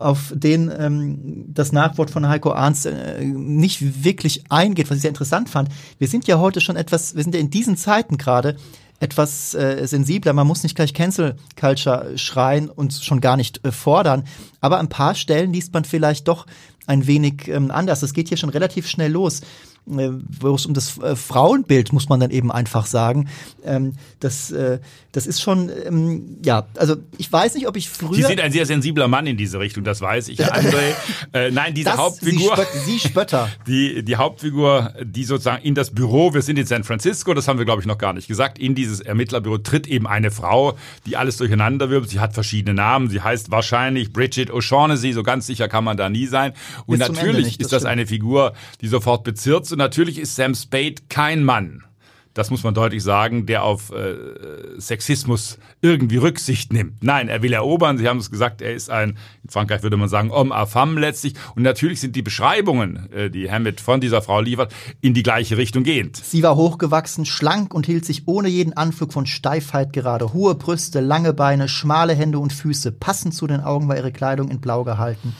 auf 0.01 0.33
den 0.35 0.73
ähm, 0.77 1.45
das 1.49 1.73
Nachwort 1.73 2.11
von 2.11 2.29
Heiko 2.29 2.53
Arndt 2.53 2.87
äh, 2.87 3.25
nicht 3.25 4.05
wirklich 4.05 4.45
eingeht, 4.51 4.89
was 4.91 4.97
ich 4.97 5.03
sehr 5.03 5.11
interessant 5.11 5.51
fand. 5.51 5.69
Wir 5.99 6.09
sind 6.09 6.27
ja 6.27 6.39
heute 6.39 6.61
schon 6.61 6.77
etwas, 6.77 7.15
wir 7.15 7.23
sind 7.23 7.35
ja 7.35 7.41
in 7.41 7.51
diesen 7.51 7.77
Zeiten 7.77 8.17
gerade 8.17 8.57
etwas 9.01 9.55
äh, 9.55 9.87
sensibler. 9.87 10.33
Man 10.33 10.47
muss 10.47 10.63
nicht 10.63 10.75
gleich 10.75 10.95
Cancel 10.95 11.37
Culture 11.59 12.17
schreien 12.17 12.71
und 12.71 12.95
schon 12.95 13.21
gar 13.21 13.37
nicht 13.37 13.65
äh, 13.65 13.73
fordern. 13.73 14.25
Aber 14.61 14.79
ein 14.79 14.89
paar 14.89 15.15
Stellen 15.15 15.53
liest 15.53 15.75
man 15.75 15.85
vielleicht 15.85 16.29
doch 16.29 16.47
ein 16.87 17.07
wenig 17.07 17.49
ähm, 17.49 17.71
anders. 17.71 18.03
Es 18.03 18.15
geht 18.15 18.29
hier 18.29 18.39
schon 18.39 18.49
relativ 18.51 18.89
schnell 18.89 19.13
los. 19.13 19.43
Äh, 19.89 20.11
wo 20.41 20.55
es 20.55 20.67
um 20.67 20.75
das 20.75 20.99
äh, 20.99 21.15
Frauenbild, 21.15 21.93
muss 21.93 22.09
man 22.09 22.19
dann 22.19 22.33
eben 22.33 22.51
einfach 22.51 22.87
sagen. 22.87 23.29
Ähm, 23.65 23.93
das, 24.19 24.51
äh, 24.51 24.81
das 25.13 25.29
ist 25.29 25.41
schon, 25.41 25.71
ähm, 25.85 26.39
ja, 26.45 26.67
also 26.77 26.97
ich 27.19 27.33
weiß 27.33 27.55
nicht, 27.55 27.69
ob 27.69 27.77
ich 27.77 27.89
früher... 27.89 28.15
Sie 28.15 28.23
sind 28.23 28.41
ein 28.41 28.51
sehr 28.51 28.67
sensibler 28.67 29.07
Mann 29.07 29.29
in 29.29 29.37
diese 29.37 29.61
Richtung, 29.61 29.85
das 29.85 30.01
weiß 30.01 30.27
ich, 30.29 30.45
André. 30.53 30.95
äh, 31.33 31.53
nein, 31.53 31.73
diese 31.73 31.91
das, 31.91 31.99
Hauptfigur... 31.99 32.57
Sie, 32.57 32.63
Spött, 32.63 32.69
Sie 32.85 32.99
Spötter. 32.99 33.49
Die, 33.67 34.05
die 34.05 34.17
Hauptfigur, 34.17 34.93
die 35.03 35.25
sozusagen 35.25 35.63
in 35.63 35.75
das 35.75 35.91
Büro, 35.91 36.35
wir 36.35 36.43
sind 36.43 36.59
in 36.59 36.67
San 36.67 36.85
Francisco, 36.85 37.35
das 37.35 37.49
haben 37.49 37.59
wir, 37.59 37.65
glaube 37.65 37.81
ich, 37.81 37.87
noch 37.87 37.99
gar 37.99 38.13
nicht 38.13 38.29
gesagt, 38.29 38.59
in 38.59 38.75
dieses 38.75 39.01
Ermittlerbüro 39.01 39.59
tritt 39.59 39.87
eben 39.87 40.07
eine 40.07 40.31
Frau, 40.31 40.77
die 41.05 41.17
alles 41.17 41.37
durcheinander 41.37 41.91
wirbt. 41.91 42.11
Sie 42.11 42.21
hat 42.21 42.35
verschiedene 42.35 42.75
Namen, 42.75 43.09
sie 43.09 43.21
heißt 43.21 43.51
wahrscheinlich 43.51 44.13
Bridget 44.13 44.51
O'Shaughnessy, 44.51 45.13
so 45.13 45.23
ganz 45.23 45.47
sicher 45.47 45.69
kann 45.69 45.85
man 45.85 45.97
da 45.97 46.09
nie 46.09 46.27
sein. 46.27 46.53
Und 46.87 46.99
Bis 46.99 47.09
natürlich 47.09 47.61
ist 47.61 47.73
das 47.73 47.83
stimmt. 47.83 47.93
eine 47.93 48.07
Figur, 48.07 48.53
die 48.81 48.89
sofort 48.89 49.25
bezirzt 49.25 49.76
und 49.77 49.81
natürlich 49.81 50.19
ist 50.19 50.37
Sam 50.37 50.55
Spade 50.55 50.95
kein 51.11 51.45
Mann. 51.45 51.85
Das 52.33 52.49
muss 52.49 52.65
man 52.65 52.73
deutlich 52.73 53.03
sagen, 53.03 53.45
der 53.45 53.63
auf 53.63 53.93
äh, 53.93 54.81
Sexismus 54.81 55.59
irgendwie 55.83 56.17
Rücksicht 56.17 56.73
nimmt. 56.73 57.05
Nein, 57.05 57.29
er 57.29 57.43
will 57.43 57.53
erobern. 57.53 57.99
Sie 57.99 58.09
haben 58.09 58.17
es 58.17 58.31
gesagt, 58.31 58.63
er 58.63 58.73
ist 58.73 58.89
ein, 58.89 59.19
in 59.45 59.51
Frankreich 59.51 59.83
würde 59.83 59.99
man 59.99 60.09
sagen, 60.09 60.31
homme 60.31 60.55
à 60.55 60.65
femme 60.65 60.99
letztlich. 60.99 61.35
Und 61.57 61.63
natürlich 61.63 62.01
sind 62.01 62.17
die 62.17 62.23
Beschreibungen, 62.23 63.13
äh, 63.13 63.29
die 63.29 63.51
Hammett 63.51 63.83
von 63.83 64.01
dieser 64.01 64.23
Frau 64.23 64.41
liefert, 64.41 64.75
in 65.03 65.13
die 65.13 65.23
gleiche 65.23 65.59
Richtung 65.59 65.85
gehend. 65.85 66.17
Sie 66.17 66.43
war 66.43 66.57
hochgewachsen, 66.57 67.27
schlank 67.27 67.75
und 67.75 67.85
hielt 67.85 68.07
sich 68.07 68.27
ohne 68.27 68.49
jeden 68.49 68.73
Anflug 68.73 69.13
von 69.13 69.27
Steifheit 69.27 69.93
gerade. 69.93 70.33
Hohe 70.33 70.55
Brüste, 70.55 71.01
lange 71.01 71.35
Beine, 71.35 71.69
schmale 71.69 72.15
Hände 72.15 72.39
und 72.39 72.55
Füße. 72.55 72.93
Passend 72.93 73.35
zu 73.35 73.47
den 73.47 73.61
Augen 73.61 73.89
war 73.89 73.97
ihre 73.97 74.11
Kleidung 74.11 74.49
in 74.49 74.63
Blau 74.63 74.85
gehalten. 74.85 75.35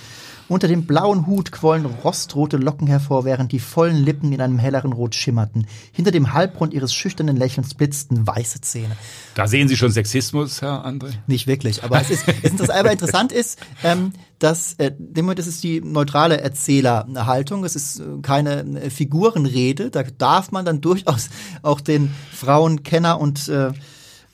Unter 0.49 0.69
dem 0.69 0.87
blauen 0.87 1.27
Hut 1.27 1.51
quollen 1.51 1.85
rostrote 1.87 2.57
Locken 2.57 2.87
hervor, 2.87 3.25
während 3.25 3.51
die 3.51 3.59
vollen 3.59 3.97
Lippen 3.97 4.33
in 4.33 4.41
einem 4.41 4.59
helleren 4.59 4.93
Rot 4.93 5.17
schimmerten. 5.17 5.67
Hinter 5.91 6.13
dem 6.13 6.33
Halbrund 6.33 6.73
ihres 6.73 6.95
schüchternen 6.95 7.37
Lächelns 7.37 7.75
blitzten 7.75 8.25
weiße 8.27 8.61
Zähne. 8.61 8.97
Da 9.35 9.49
sehen 9.49 9.67
Sie 9.67 9.77
schon 9.77 9.91
Sexismus, 9.91 10.63
Herr 10.63 10.87
André? 10.87 11.11
Nicht 11.27 11.49
wirklich, 11.49 11.83
aber 11.83 12.01
es 12.01 12.11
ist, 12.11 12.27
es 12.43 12.53
ist 12.53 12.71
aber 12.71 12.93
interessant 12.93 13.33
ist, 13.33 13.59
ähm, 13.83 14.13
dass 14.39 14.75
äh, 14.75 14.93
das 14.99 15.47
ist 15.49 15.65
die 15.65 15.81
neutrale 15.81 16.41
Erzählerhaltung. 16.41 17.65
Es 17.65 17.75
ist 17.75 17.99
äh, 17.99 18.05
keine 18.23 18.61
äh, 18.81 18.91
Figurenrede. 18.91 19.91
Da 19.91 20.05
darf 20.05 20.53
man 20.53 20.65
dann 20.65 20.81
durchaus 20.81 21.29
auch 21.63 21.81
den 21.81 22.15
Frauenkenner 22.33 23.21
und 23.21 23.49
äh, 23.49 23.73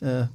äh, 0.01 0.27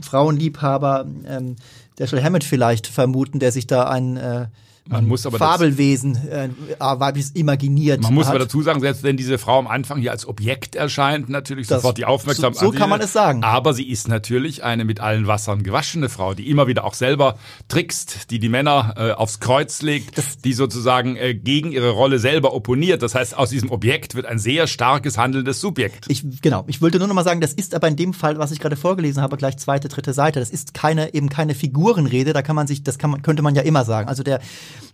Frauenliebhaber 0.00 1.06
ähm, 1.26 1.56
der 1.98 2.06
Shell 2.06 2.22
Hammett 2.22 2.44
vielleicht 2.44 2.86
vermuten, 2.86 3.38
der 3.38 3.52
sich 3.52 3.66
da 3.66 3.88
ein 3.88 4.16
äh, 4.16 4.46
man 4.88 5.06
muss 5.06 5.26
aber 5.26 5.38
Fabelwesen 5.38 6.16
äh, 6.28 6.48
weibliches 6.78 7.32
imaginiert. 7.32 8.02
Man 8.02 8.14
muss 8.14 8.26
hat. 8.26 8.34
aber 8.34 8.44
dazu 8.44 8.62
sagen, 8.62 8.80
selbst 8.80 9.02
wenn 9.02 9.16
diese 9.16 9.38
Frau 9.38 9.58
am 9.58 9.66
Anfang 9.66 9.98
hier 9.98 10.12
als 10.12 10.26
Objekt 10.26 10.76
erscheint, 10.76 11.28
natürlich 11.28 11.66
das, 11.66 11.82
sofort 11.82 11.98
die 11.98 12.04
Aufmerksamkeit. 12.04 12.60
So, 12.60 12.72
so 12.72 12.78
kann 12.78 12.88
man 12.88 13.00
es 13.00 13.12
sagen. 13.12 13.42
Aber 13.42 13.74
sie 13.74 13.88
ist 13.88 14.08
natürlich 14.08 14.62
eine 14.62 14.84
mit 14.84 15.00
allen 15.00 15.26
Wassern 15.26 15.62
gewaschene 15.62 16.08
Frau, 16.08 16.34
die 16.34 16.48
immer 16.48 16.68
wieder 16.68 16.84
auch 16.84 16.94
selber 16.94 17.36
trickst, 17.68 18.30
die 18.30 18.38
die 18.38 18.48
Männer 18.48 18.94
äh, 18.96 19.10
aufs 19.12 19.40
Kreuz 19.40 19.82
legt, 19.82 20.18
das, 20.18 20.38
die 20.38 20.52
sozusagen 20.52 21.16
äh, 21.16 21.34
gegen 21.34 21.72
ihre 21.72 21.90
Rolle 21.90 22.18
selber 22.18 22.54
opponiert. 22.54 23.02
Das 23.02 23.14
heißt, 23.14 23.36
aus 23.36 23.50
diesem 23.50 23.70
Objekt 23.70 24.14
wird 24.14 24.26
ein 24.26 24.38
sehr 24.38 24.66
starkes 24.66 25.18
handelndes 25.18 25.60
Subjekt. 25.60 26.06
Ich, 26.08 26.24
genau. 26.42 26.64
Ich 26.68 26.80
wollte 26.80 26.98
nur 26.98 27.08
noch 27.08 27.14
mal 27.14 27.24
sagen, 27.24 27.40
das 27.40 27.52
ist 27.52 27.74
aber 27.74 27.88
in 27.88 27.96
dem 27.96 28.14
Fall, 28.14 28.38
was 28.38 28.52
ich 28.52 28.60
gerade 28.60 28.76
vorgelesen 28.76 29.22
habe, 29.22 29.36
gleich 29.36 29.56
zweite, 29.58 29.88
dritte 29.88 30.12
Seite. 30.12 30.38
Das 30.38 30.50
ist 30.50 30.74
keine 30.74 31.12
eben 31.14 31.28
keine 31.28 31.54
Figurenrede. 31.54 32.32
Da 32.32 32.42
kann 32.42 32.54
man 32.54 32.66
sich, 32.66 32.84
das 32.84 32.98
kann 32.98 33.10
man, 33.10 33.22
könnte 33.22 33.42
man 33.42 33.54
ja 33.54 33.62
immer 33.62 33.84
sagen. 33.84 34.08
Also 34.08 34.22
der 34.22 34.40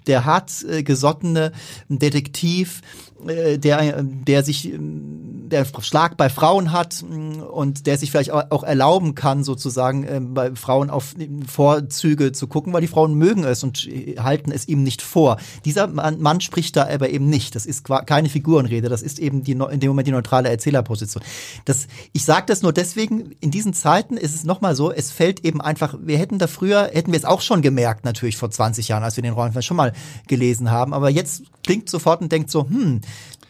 der 0.07 0.25
hartgesottene 0.25 1.53
Detektiv 1.89 2.83
äh, 3.27 3.59
der, 3.59 4.03
der 4.03 4.43
sich, 4.43 4.71
der 4.73 5.67
Schlag 5.81 6.17
bei 6.17 6.29
Frauen 6.29 6.73
hat 6.73 7.05
mm, 7.09 7.41
und 7.41 7.87
der 7.87 7.99
sich 7.99 8.11
vielleicht 8.11 8.31
auch 8.33 8.63
erlauben 8.65 9.15
kann, 9.15 9.45
sozusagen 9.45 10.05
äh, 10.05 10.21
bei 10.21 10.55
Frauen 10.55 10.91
auf 10.91 11.15
Vorzüge 11.47 12.33
zu 12.33 12.47
gucken, 12.47 12.73
weil 12.73 12.81
die 12.81 12.89
Frauen 12.89 13.15
mögen 13.15 13.45
es 13.45 13.63
und 13.63 13.89
halten 14.19 14.51
es 14.51 14.67
ihm 14.67 14.83
nicht 14.83 15.03
vor. 15.03 15.37
Dieser 15.65 15.87
Mann, 15.87 16.41
spricht 16.41 16.77
da 16.77 16.89
aber 16.89 17.11
eben 17.11 17.29
nicht. 17.29 17.55
Das 17.55 17.67
ist 17.67 17.85
keine 17.85 18.29
Figurenrede, 18.29 18.89
das 18.89 19.03
ist 19.03 19.19
eben 19.19 19.45
die, 19.45 19.53
in 19.53 19.81
dem 19.81 19.89
Moment 19.89 20.09
die 20.09 20.13
neutrale 20.13 20.49
Erzählerposition. 20.49 21.23
Das, 21.65 21.87
ich 22.13 22.25
sage 22.25 22.47
das 22.47 22.63
nur 22.63 22.73
deswegen, 22.73 23.33
in 23.41 23.51
diesen 23.51 23.75
Zeiten 23.75 24.17
ist 24.17 24.35
es 24.35 24.45
nochmal 24.45 24.75
so, 24.75 24.91
es 24.91 25.13
fällt 25.13 25.45
eben 25.45 25.61
einfach, 25.61 25.97
wir 26.03 26.19
hätten 26.19 26.39
da 26.39 26.47
früher, 26.47 26.91
hätten 26.93 27.13
wir 27.13 27.19
es 27.19 27.25
auch 27.25 27.41
schon 27.41 27.63
gemerkt, 27.63 28.05
natürlich 28.05 28.37
vor 28.37 28.51
20 28.51 28.89
Jahren, 28.89 29.05
als 29.05 29.17
wir 29.17 29.23
den 29.23 29.35
Rollenfall 29.35 29.63
schon 29.73 29.77
mal 29.77 29.93
gelesen 30.29 30.71
haben, 30.71 30.93
aber 30.93 31.09
jetzt 31.09 31.45
klingt 31.65 31.89
sofort 31.89 32.21
und 32.21 32.31
denkt 32.31 32.51
so, 32.51 32.69
hm, 32.69 33.01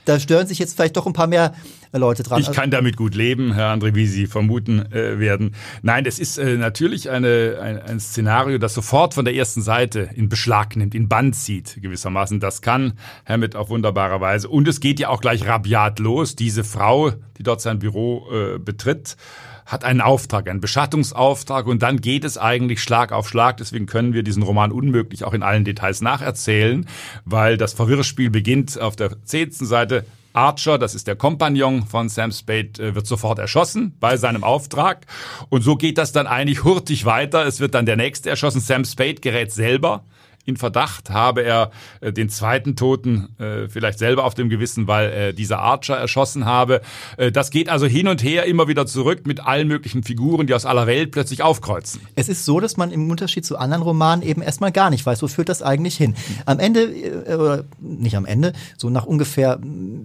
da 0.04 0.18
stören 0.18 0.46
sich 0.46 0.58
jetzt 0.58 0.74
vielleicht 0.74 0.96
doch 0.96 1.06
ein 1.06 1.12
paar 1.12 1.26
mehr 1.26 1.54
Leute 1.92 2.22
dran. 2.22 2.40
Ich 2.40 2.50
kann 2.50 2.70
damit 2.70 2.96
gut 2.96 3.14
leben, 3.14 3.52
Herr 3.52 3.72
André, 3.72 3.94
wie 3.94 4.06
Sie 4.06 4.26
vermuten 4.26 4.90
äh, 4.92 5.18
werden. 5.20 5.54
Nein, 5.82 6.06
es 6.06 6.18
ist 6.18 6.38
äh, 6.38 6.56
natürlich 6.56 7.10
eine, 7.10 7.58
ein, 7.60 7.78
ein 7.80 8.00
Szenario, 8.00 8.58
das 8.58 8.74
sofort 8.74 9.14
von 9.14 9.24
der 9.24 9.34
ersten 9.34 9.62
Seite 9.62 10.08
in 10.14 10.28
Beschlag 10.28 10.74
nimmt, 10.74 10.94
in 10.94 11.08
Band 11.08 11.36
zieht, 11.36 11.80
gewissermaßen. 11.80 12.40
Das 12.40 12.62
kann 12.62 12.94
Hammett 13.26 13.54
auf 13.54 13.68
wunderbare 13.68 14.20
Weise. 14.20 14.48
Und 14.48 14.66
es 14.66 14.80
geht 14.80 14.98
ja 14.98 15.08
auch 15.08 15.20
gleich 15.20 15.46
rabiat 15.46 15.98
los. 15.98 16.34
Diese 16.34 16.64
Frau, 16.64 17.12
die 17.38 17.42
dort 17.42 17.60
sein 17.60 17.78
Büro 17.78 18.26
äh, 18.32 18.58
betritt, 18.58 19.16
hat 19.66 19.84
einen 19.84 20.00
Auftrag, 20.00 20.48
einen 20.48 20.60
Beschattungsauftrag 20.60 21.66
und 21.66 21.82
dann 21.82 22.00
geht 22.00 22.24
es 22.24 22.38
eigentlich 22.38 22.82
Schlag 22.82 23.12
auf 23.12 23.28
Schlag. 23.28 23.56
Deswegen 23.58 23.86
können 23.86 24.12
wir 24.12 24.22
diesen 24.22 24.42
Roman 24.42 24.72
unmöglich 24.72 25.24
auch 25.24 25.32
in 25.32 25.42
allen 25.42 25.64
Details 25.64 26.00
nacherzählen, 26.00 26.86
weil 27.24 27.56
das 27.56 27.72
Verwirrspiel 27.72 28.30
beginnt 28.30 28.80
auf 28.80 28.96
der 28.96 29.22
zehnten 29.24 29.66
Seite. 29.66 30.04
Archer, 30.34 30.78
das 30.78 30.94
ist 30.94 31.06
der 31.06 31.16
Kompagnon 31.16 31.84
von 31.84 32.08
Sam 32.08 32.32
Spade, 32.32 32.70
äh, 32.78 32.94
wird 32.94 33.06
sofort 33.06 33.38
erschossen 33.38 33.94
bei 34.00 34.16
seinem 34.16 34.44
Auftrag. 34.44 35.06
Und 35.50 35.62
so 35.62 35.76
geht 35.76 35.98
das 35.98 36.12
dann 36.12 36.26
eigentlich 36.26 36.64
hurtig 36.64 37.04
weiter. 37.04 37.44
Es 37.44 37.60
wird 37.60 37.74
dann 37.74 37.84
der 37.84 37.96
nächste 37.96 38.30
erschossen. 38.30 38.60
Sam 38.60 38.84
Spade 38.84 39.16
gerät 39.16 39.52
selber 39.52 40.04
in 40.44 40.56
Verdacht, 40.56 41.10
habe 41.10 41.42
er 41.42 41.70
äh, 42.00 42.12
den 42.12 42.28
zweiten 42.28 42.74
Toten 42.74 43.28
äh, 43.38 43.68
vielleicht 43.68 43.98
selber 43.98 44.24
auf 44.24 44.34
dem 44.34 44.48
Gewissen, 44.48 44.88
weil 44.88 45.12
äh, 45.12 45.34
dieser 45.34 45.60
Archer 45.60 45.96
erschossen 45.96 46.44
habe. 46.46 46.80
Äh, 47.16 47.30
das 47.30 47.50
geht 47.50 47.68
also 47.68 47.86
hin 47.86 48.08
und 48.08 48.22
her 48.22 48.46
immer 48.46 48.66
wieder 48.66 48.86
zurück 48.86 49.26
mit 49.26 49.40
allen 49.40 49.68
möglichen 49.68 50.02
Figuren, 50.02 50.46
die 50.46 50.54
aus 50.54 50.66
aller 50.66 50.86
Welt 50.86 51.12
plötzlich 51.12 51.42
aufkreuzen. 51.42 52.00
Es 52.16 52.28
ist 52.28 52.44
so, 52.44 52.58
dass 52.58 52.76
man 52.76 52.90
im 52.90 53.08
Unterschied 53.10 53.46
zu 53.46 53.56
anderen 53.56 53.82
Romanen 53.82 54.22
eben 54.22 54.42
erstmal 54.42 54.72
gar 54.72 54.90
nicht 54.90 55.06
weiß, 55.06 55.22
wo 55.22 55.28
führt 55.28 55.48
das 55.48 55.62
eigentlich 55.62 55.96
hin. 55.96 56.14
Am 56.44 56.58
Ende, 56.58 56.82
äh, 56.82 57.34
oder 57.34 57.64
nicht 57.80 58.16
am 58.16 58.26
Ende, 58.26 58.52
so 58.76 58.90
nach 58.90 59.06
ungefähr 59.06 59.60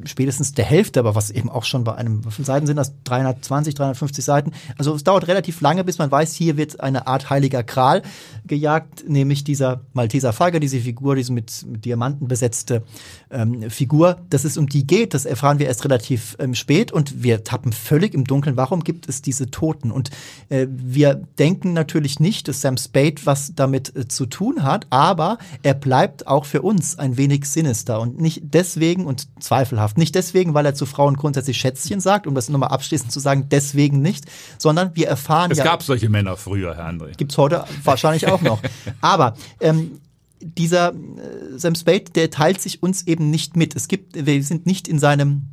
spätestens 0.06 0.54
der 0.54 0.66
Hälfte, 0.66 1.00
aber 1.00 1.16
was 1.16 1.32
eben 1.32 1.50
auch 1.50 1.64
schon 1.64 1.84
bei 1.84 1.96
einem, 1.96 2.24
wie 2.26 2.32
viele 2.32 2.46
Seiten 2.46 2.68
sind 2.68 2.76
das? 2.76 2.94
320, 3.06 3.74
350 3.74 4.24
Seiten. 4.24 4.52
Also 4.78 4.94
es 4.94 5.04
dauert 5.04 5.28
relativ 5.28 5.62
lange, 5.62 5.84
bis 5.84 5.98
man 5.98 6.12
weiß, 6.12 6.36
hier 6.36 6.58
wird 6.58 6.80
eine 6.80 7.08
Art 7.08 7.30
heiliger 7.32 7.64
Kral 7.64 8.04
gejagt, 8.48 9.08
nämlich 9.08 9.44
dieser 9.44 9.82
Malteser 9.94 10.34
Falke, 10.34 10.60
diese 10.60 10.80
Figur, 10.80 11.16
diese 11.16 11.34
mit, 11.34 11.66
mit 11.66 11.86
Diamanten 11.86 12.28
besetzte 12.28 12.84
ähm, 13.30 13.70
Figur. 13.70 14.18
Dass 14.30 14.44
es 14.44 14.58
um 14.58 14.68
die 14.68 14.88
geht, 14.88 15.14
das 15.14 15.26
erfahren 15.26 15.60
wir 15.60 15.68
erst 15.68 15.84
relativ 15.86 16.36
ähm, 16.40 16.56
spät 16.56 16.92
und 16.92 17.24
wir 17.24 17.44
tappen 17.44 17.74
völlig 17.74 18.14
im 18.14 18.24
Dunkeln. 18.24 18.58
Warum 18.58 18.84
gibt 18.84 19.10
es 19.10 19.22
diese 19.22 19.52
Toten? 19.52 19.92
Und 19.92 20.10
äh, 20.50 20.68
wir 20.70 21.16
denken 21.38 21.74
natürlich 21.74 22.20
nicht, 22.20 22.48
dass 22.48 22.62
Sam 22.62 22.78
Spade 22.78 23.16
was 23.26 23.54
damit 23.56 23.96
äh, 23.96 24.08
zu 24.08 24.26
tun 24.26 24.64
hat, 24.64 24.88
aber 24.90 25.38
er 25.64 25.74
bleibt 25.74 26.28
auch 26.28 26.46
für 26.46 26.62
uns 26.62 26.98
ein 26.98 27.18
wenig 27.18 27.46
sinister 27.46 28.00
und 28.00 28.20
nicht 28.20 28.42
deswegen 28.44 29.06
und 29.06 29.28
zweifelhaft, 29.42 29.98
nicht 29.98 30.16
deswegen, 30.16 30.54
weil 30.54 30.66
er 30.66 30.76
zu 30.76 30.86
Frauen 30.86 31.16
grundsätzlich 31.16 31.58
Schätzchen 31.58 32.00
sagt, 32.00 32.28
um 32.28 32.36
das 32.36 32.50
nochmal 32.50 32.70
abschließend 32.70 33.12
zu 33.12 33.20
sagen, 33.20 33.48
deswegen 33.50 34.02
nicht, 34.02 34.26
sondern 34.58 34.96
wir 34.96 35.08
erfahren 35.08 35.52
es 35.52 35.58
ja. 35.58 35.64
Es 35.64 35.70
gab 35.70 35.84
solche 35.84 36.10
Männer 36.10 36.38
früher, 36.38 36.76
Herr 36.76 36.88
André. 36.88 37.16
Gibt's 37.18 37.38
heute 37.38 37.66
wahrscheinlich 37.84 38.28
auch 38.28 38.37
noch. 38.42 38.62
Aber 39.02 39.36
ähm, 39.60 40.00
dieser 40.42 40.94
äh, 40.94 41.58
Sam 41.58 41.76
Spade, 41.76 42.12
der 42.16 42.30
teilt 42.30 42.62
sich 42.62 42.84
uns 42.84 43.06
eben 43.08 43.30
nicht 43.30 43.56
mit. 43.56 43.76
Es 43.76 43.88
gibt, 43.88 44.26
wir 44.26 44.44
sind 44.44 44.66
nicht 44.66 44.88
in 44.88 45.00
seinem 45.00 45.48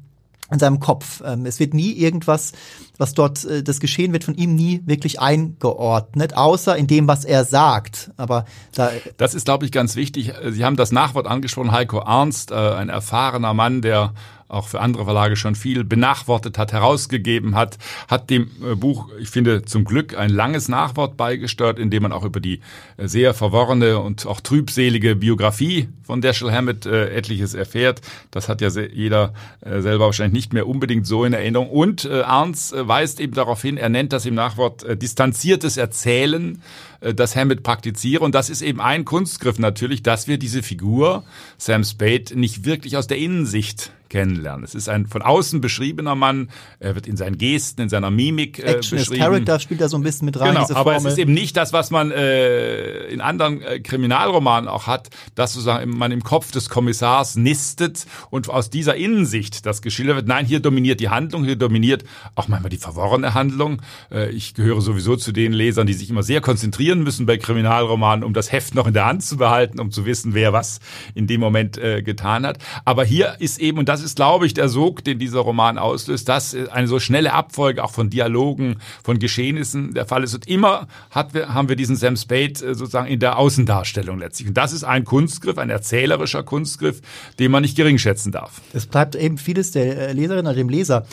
in 0.51 0.59
seinem 0.59 0.79
Kopf. 0.79 1.23
Ähm, 1.25 1.47
es 1.47 1.59
wird 1.59 1.73
nie 1.73 1.93
irgendwas, 1.93 2.53
was 2.99 3.15
dort 3.15 3.45
äh, 3.45 3.63
das 3.63 3.81
Geschehen 3.81 4.13
wird 4.13 4.25
von 4.25 4.35
ihm 4.35 4.55
nie 4.55 4.83
wirklich 4.85 5.21
eingeordnet, 5.21 6.37
außer 6.37 6.77
in 6.77 6.87
dem, 6.87 7.09
was 7.09 7.25
er 7.25 7.45
sagt. 7.45 8.11
Aber 8.17 8.45
da 8.75 8.91
das 9.17 9.35
ist, 9.35 9.47
glaube 9.47 9.65
ich, 9.65 9.73
ganz 9.73 9.97
wichtig. 9.97 10.33
Sie 10.51 10.65
haben 10.65 10.77
das 10.77 10.93
Nachwort 10.93 11.27
angesprochen, 11.27 11.73
Heiko 11.73 11.99
Ernst, 11.99 12.51
äh, 12.51 12.55
ein 12.55 12.91
erfahrener 12.91 13.55
Mann, 13.55 13.81
der 13.81 14.13
auch 14.49 14.69
für 14.69 14.81
andere 14.81 15.05
Verlage 15.05 15.37
schon 15.37 15.55
viel 15.55 15.85
benachwortet 15.85 16.59
hat, 16.59 16.73
herausgegeben 16.73 17.55
hat, 17.55 17.79
hat 18.09 18.31
dem 18.31 18.51
äh, 18.63 18.75
Buch, 18.75 19.09
ich 19.19 19.31
finde 19.31 19.65
zum 19.65 19.85
Glück, 19.85 20.17
ein 20.17 20.31
langes 20.31 20.69
Nachwort 20.69 21.17
beigesteuert, 21.17 21.79
in 21.79 21.91
dem 21.91 22.03
man 22.03 22.13
auch 22.13 22.25
über 22.25 22.41
die 22.41 22.61
äh, 22.97 23.09
sehr 23.09 23.35
verworrene 23.35 23.99
und 23.99 24.27
auch 24.27 24.41
trübselige 24.41 25.17
Biografie 25.17 25.89
von 26.03 26.21
Dashiell 26.21 26.53
Hammett 26.53 26.87
äh, 26.87 27.15
etliches 27.15 27.55
erfährt. 27.55 28.01
Das 28.31 28.49
hat 28.49 28.61
ja 28.61 28.69
jeder 28.69 29.33
selber 29.63 30.07
wahrscheinlich 30.07 30.35
nicht 30.35 30.53
mehr 30.53 30.67
unbedingt 30.67 31.07
so 31.07 31.25
in 31.25 31.33
Erinnerung. 31.33 31.71
Und 31.71 32.11
Arns 32.11 32.75
weist 32.77 33.21
eben 33.21 33.35
darauf 33.35 33.63
hin, 33.63 33.77
er 33.77 33.89
nennt 33.89 34.13
das 34.13 34.27
im 34.27 34.35
Nachwort 34.35 34.85
distanziertes 35.01 35.77
Erzählen, 35.77 36.61
äh, 36.94 36.94
das 37.13 37.37
Hammett 37.37 37.63
praktiziere. 37.63 38.25
Und 38.25 38.35
das 38.35 38.49
ist 38.49 38.63
eben 38.63 38.81
ein 38.81 39.05
Kunstgriff 39.05 39.59
natürlich, 39.59 40.03
dass 40.03 40.29
wir 40.29 40.39
diese 40.39 40.63
Figur, 40.63 41.25
Sam 41.59 41.85
Spade, 41.85 42.39
nicht 42.39 42.65
wirklich 42.65 42.97
aus 42.97 43.07
der 43.07 43.19
Innensicht 43.19 43.93
kennenlernen. 44.15 44.65
Es 44.65 44.77
ist 44.77 44.89
ein 44.89 45.07
von 45.07 45.23
außen 45.23 45.61
beschriebener 45.61 46.15
Mann. 46.15 46.49
Er 46.79 46.95
wird 46.95 47.09
in 47.09 47.17
seinen 47.17 47.37
Gesten, 47.37 47.83
in 47.83 47.89
seiner 47.89 48.13
Mimik 48.13 48.61
äh, 48.61 48.75
Action 48.75 48.99
beschrieben. 48.99 49.21
Character 49.21 49.59
spielt 49.59 49.81
da 49.81 49.89
so 49.89 49.97
ein 49.97 50.05
bisschen 50.05 50.27
mit 50.27 50.39
rein. 50.39 50.55
Genau, 50.55 50.69
aber 50.71 50.93
Formel. 50.93 50.99
es 50.99 51.15
ist 51.15 51.19
eben 51.19 51.35
nicht 51.35 51.57
das, 51.57 51.73
was 51.73 51.91
man 51.91 52.13
äh, 52.13 53.07
in 53.07 53.21
anderen 53.21 53.61
äh, 53.63 53.81
Kriminalromanen 53.81 54.69
auch 54.69 54.87
hat, 54.87 55.11
dass 55.35 55.55
sozusagen 55.55 55.99
man 55.99 56.13
im 56.13 56.23
Kopf 56.23 56.53
des 56.53 56.69
Kommissars 56.69 57.35
nistet 57.35 58.07
und 58.31 58.49
aus 58.49 58.71
dieser 58.71 58.95
Innensicht 58.95 59.67
das 59.67 59.83
geschildert 59.83 60.15
wird. 60.15 60.29
Nein, 60.29 60.47
hier 60.47 60.61
dominiert 60.61 61.01
die 61.01 61.09
Handlung, 61.09 61.45
hier 61.45 61.57
dominiert 61.57 62.05
auch 62.37 62.47
manchmal 62.47 62.71
die 62.71 62.77
verworrene 62.77 63.35
Handlung. 63.35 63.83
Äh, 64.13 64.31
ich 64.31 64.55
gehöre 64.55 64.81
sowieso 64.81 65.17
zu 65.17 65.33
den 65.33 65.53
Lesern, 65.53 65.89
die 65.89 65.93
sich 65.93 66.09
immer 66.09 66.23
sehr 66.23 66.41
konzentrieren 66.41 66.94
müssen 67.03 67.27
bei 67.27 67.37
Kriminalromanen, 67.37 68.25
um 68.25 68.33
das 68.33 68.53
Heft 68.53 68.75
noch 68.75 68.87
in 68.87 68.95
der 68.95 69.07
Hand 69.07 69.23
zu 69.23 69.37
behalten, 69.37 69.81
um 69.81 69.91
zu 69.91 70.07
wissen, 70.07 70.35
wer 70.35 70.53
was 70.53 70.81
in 71.15 71.27
dem 71.27 71.41
Moment 71.41 71.79
äh, 71.79 72.03
getan 72.03 72.47
hat. 72.47 72.59
Aber 72.85 73.05
hier 73.05 73.37
ist 73.39 73.59
eben, 73.59 73.79
und 73.79 73.89
das 73.89 74.03
ist, 74.03 74.17
glaube 74.17 74.47
ich, 74.47 74.55
der 74.55 74.69
Sog, 74.69 75.05
den 75.05 75.19
dieser 75.19 75.41
Roman 75.41 75.79
auslöst, 75.79 76.29
dass 76.29 76.55
eine 76.55 76.87
so 76.87 76.99
schnelle 77.01 77.33
Abfolge 77.33 77.83
auch 77.83 77.91
von 77.91 78.11
Dialogen, 78.11 78.77
von 79.03 79.19
Geschehnissen 79.19 79.95
der 79.95 80.07
Fall 80.07 80.23
ist. 80.25 80.35
Und 80.35 80.47
immer 80.49 80.87
hat 81.11 81.35
haben 81.35 81.69
wir 81.69 81.77
diesen 81.77 81.97
Sam 81.97 82.17
Spade 82.17 82.53
äh, 82.65 82.75
sozusagen 82.75 83.09
in 83.09 83.21
der 83.21 83.39
Außendarstellung 83.39 84.19
letztlich. 84.19 84.49
Und 84.49 84.55
das 84.55 84.73
ist 84.73 84.85
ein 84.85 85.05
Kunstgriff, 85.05 85.59
ein 85.59 85.71
erzählerischer 85.71 86.43
Kunstgriff, 86.43 87.01
den 87.39 87.51
man 87.51 87.63
nicht 87.63 87.77
geringschätzen 87.77 88.33
darf. 88.33 88.61
Es 88.73 88.87
bleibt 88.87 89.15
eben 89.15 89.39
vieles 89.39 89.73
der 89.73 90.09
äh, 90.09 90.13
Leserin 90.13 90.47
oder 90.47 90.55
dem 90.55 90.69
Leser 90.69 91.07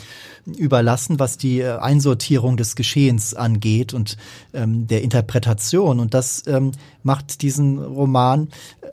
überlassen, 0.46 1.18
was 1.18 1.38
die 1.38 1.60
äh, 1.60 1.78
Einsortierung 1.78 2.56
des 2.56 2.76
Geschehens 2.76 3.34
angeht 3.34 3.94
und 3.94 4.16
ähm, 4.52 4.86
der 4.86 5.02
Interpretation. 5.02 6.00
Und 6.00 6.14
das 6.14 6.46
ähm, 6.46 6.72
macht 7.02 7.42
diesen 7.42 7.78
Roman 7.78 8.48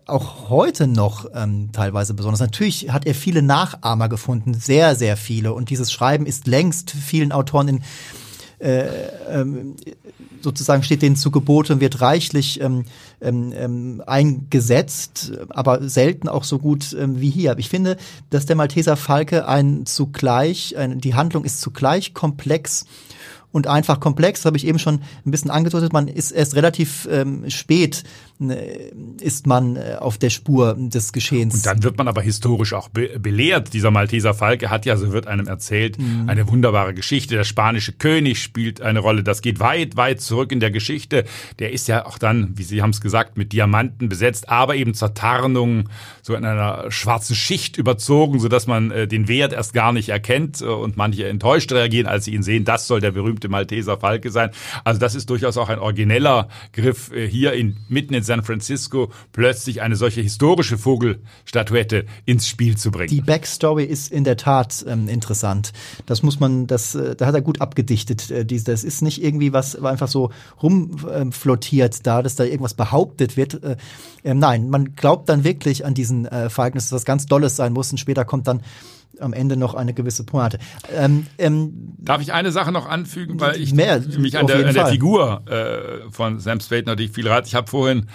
auch 0.06 0.50
heute 0.50 0.88
noch 0.88 1.26
ähm, 1.34 1.70
teilweise 1.72 2.14
besonders. 2.14 2.40
Natürlich 2.40 2.92
hat 2.92 3.06
er 3.06 3.16
viele 3.16 3.42
Nachahmer 3.42 4.10
gefunden, 4.10 4.54
sehr, 4.54 4.96
sehr 4.96 5.18
viele. 5.18 5.54
Und 5.54 5.70
dieses 5.70 5.92
Schreiben 5.92 6.26
ist 6.26 6.48
längst 6.48 6.92
vielen 6.92 7.32
Autoren 7.32 7.68
in 7.68 7.82
äh, 8.60 8.88
ähm, 9.30 9.76
sozusagen 10.42 10.84
steht 10.84 11.02
denen 11.02 11.16
zu 11.16 11.32
Gebote 11.32 11.74
und 11.74 11.82
wird 11.82 12.02
reichlich 12.02 12.62
ähm, 12.62 12.84
ähm, 13.22 13.54
ähm, 13.56 14.04
eingesetzt, 14.06 15.32
aber 15.50 15.88
selten 15.88 16.28
auch 16.28 16.44
so 16.44 16.60
gut 16.60 16.96
ähm, 16.98 17.20
wie 17.20 17.30
hier. 17.30 17.58
Ich 17.58 17.70
finde, 17.70 17.98
dass 18.30 18.46
der 18.46 18.56
Malteser 18.56 18.96
Falke 18.96 19.48
ein 19.48 19.86
zugleich, 19.86 20.78
ein, 20.78 21.00
die 21.00 21.16
Handlung 21.16 21.44
ist 21.46 21.62
zugleich 21.62 22.14
komplex 22.14 22.86
und 23.52 23.68
einfach 23.68 24.00
komplex, 24.00 24.46
habe 24.46 24.58
ich 24.58 24.68
eben 24.68 24.80
schon 24.80 25.02
ein 25.26 25.32
bisschen 25.32 25.52
angedeutet. 25.52 25.92
Man 25.92 26.08
ist 26.08 26.32
erst 26.32 26.56
relativ 26.56 27.08
ähm, 27.12 27.50
spät 27.50 28.04
ist 28.40 29.48
man 29.48 29.76
äh, 29.76 29.98
auf 30.00 30.18
der 30.18 30.30
Spur 30.30 30.74
des 30.78 31.12
Geschehens. 31.12 31.56
Und 31.56 31.66
dann 31.66 31.84
wird 31.84 31.98
man 31.98 32.08
aber 32.08 32.22
historisch 32.22 32.72
auch 32.74 32.88
be 32.88 33.20
belehrt. 33.20 33.74
Dieser 33.74 33.92
Malteser 33.92 34.34
Falke 34.34 34.70
hat 34.70 34.86
ja, 34.86 34.96
so 34.96 35.12
wird 35.12 35.28
einem 35.28 35.48
erzählt, 35.48 36.00
mhm. 36.00 36.30
eine 36.30 36.48
wunderbare 36.48 36.94
Geschichte. 36.94 37.36
Der 37.36 37.44
spanische 37.44 37.92
König 37.92 38.42
spielt 38.42 38.82
eine 38.82 39.00
Rolle. 39.00 39.24
Das 39.24 39.42
geht 39.42 39.60
weit, 39.60 39.98
weit 39.98 40.22
zurück 40.22 40.54
in 40.54 40.62
der 40.62 40.72
Geschichte. 40.72 41.26
Der 41.60 41.74
ist 41.74 41.90
ja 41.90 42.06
auch 42.06 42.18
dann, 42.18 42.58
wie 42.58 42.64
Sie 42.64 42.82
haben 42.82 42.92
es 42.92 43.02
gesagt, 43.02 43.38
mit 43.38 43.52
Diamanten 43.52 44.08
besetzt, 44.08 44.48
aber 44.48 44.76
eben 44.76 44.94
zur 44.94 45.14
Tarnung 45.14 45.90
so 46.22 46.34
in 46.34 46.46
einer 46.46 46.90
schwarzen 46.92 47.36
Schicht 47.36 47.78
überzogen, 47.78 48.40
sodass 48.40 48.68
man 48.68 48.92
äh, 48.92 49.06
den 49.06 49.28
Wert 49.28 49.52
erst 49.52 49.74
gar 49.74 49.92
nicht 49.92 50.08
erkennt 50.08 50.62
äh, 50.62 50.66
und 50.66 50.96
manche 50.96 51.28
enttäuscht 51.28 51.74
reagieren, 51.74 52.08
als 52.08 52.24
sie 52.24 52.34
ihn 52.36 52.44
sehen. 52.44 52.64
Das 52.64 52.88
soll 52.88 53.02
der 53.02 53.12
berühmte 53.12 53.50
Malteser 53.50 53.98
Falke 53.98 54.32
sein. 54.32 54.52
Also 54.86 54.98
das 55.02 55.14
ist 55.14 55.30
durchaus 55.30 55.58
auch 55.58 55.68
ein 55.68 55.80
origineller 55.80 56.48
Griff 56.72 57.12
äh, 57.12 57.28
hier 57.28 57.52
in, 57.52 57.76
mitten 57.90 58.14
in 58.14 58.29
San 58.30 58.44
Francisco 58.44 59.12
plötzlich 59.32 59.82
eine 59.82 59.96
solche 59.96 60.22
historische 60.22 60.78
Vogelstatuette 60.78 62.06
ins 62.26 62.48
Spiel 62.48 62.78
zu 62.78 62.92
bringen. 62.92 63.10
Die 63.10 63.22
Backstory 63.22 63.84
ist 63.84 64.12
in 64.12 64.24
der 64.24 64.38
Tat 64.38 64.86
ähm, 64.88 65.08
interessant. 65.08 65.74
Das 66.06 66.22
muss 66.22 66.40
man, 66.40 66.68
das, 66.68 66.94
äh, 66.94 67.16
da 67.16 67.26
hat 67.26 67.34
er 67.34 67.42
gut 67.42 67.60
abgedichtet. 67.60 68.30
Äh, 68.30 68.46
das 68.46 68.84
ist 68.84 69.02
nicht 69.02 69.24
irgendwie 69.24 69.52
was 69.52 69.76
einfach 69.84 70.08
so 70.08 70.30
rumflottiert 70.62 71.96
äh, 71.96 72.00
da, 72.04 72.22
dass 72.22 72.36
da 72.36 72.44
irgendwas 72.44 72.76
behauptet 72.76 73.36
wird. 73.36 73.64
Äh, 73.64 73.78
äh, 74.24 74.36
nein, 74.36 74.70
man 74.70 74.96
glaubt 74.96 75.28
dann 75.28 75.44
wirklich 75.44 75.84
an 75.84 75.96
diesen 75.96 76.28
äh, 76.28 76.52
Falken, 76.52 76.78
dass 76.78 76.86
das 76.90 76.98
was 76.98 77.06
ganz 77.06 77.26
Dolles 77.26 77.56
sein 77.56 77.74
muss 77.74 77.90
und 77.92 77.98
später 77.98 78.26
kommt 78.26 78.48
dann 78.48 78.62
am 79.22 79.34
Ende 79.34 79.58
noch 79.58 79.74
eine 79.74 79.94
gewisse 79.94 80.24
Pointe. 80.24 80.60
Ähm, 80.94 81.28
ähm, 81.38 81.96
Darf 81.98 82.22
ich 82.22 82.34
eine 82.34 82.52
Sache 82.52 82.72
noch 82.72 82.88
anfügen, 82.88 83.40
weil 83.40 83.60
ich 83.60 83.74
mehr, 83.74 84.02
mich 84.18 84.38
an 84.38 84.48
der, 84.48 84.68
an 84.68 84.74
der 84.74 84.88
Figur 84.88 85.42
äh, 85.48 86.12
von 86.12 86.40
Sam 86.40 86.60
Spade 86.60 86.84
natürlich 86.86 87.12
viel 87.12 87.28
reizt. 87.28 87.48
Ich 87.48 87.56
habe 87.56 87.70
vorhin 87.70 88.08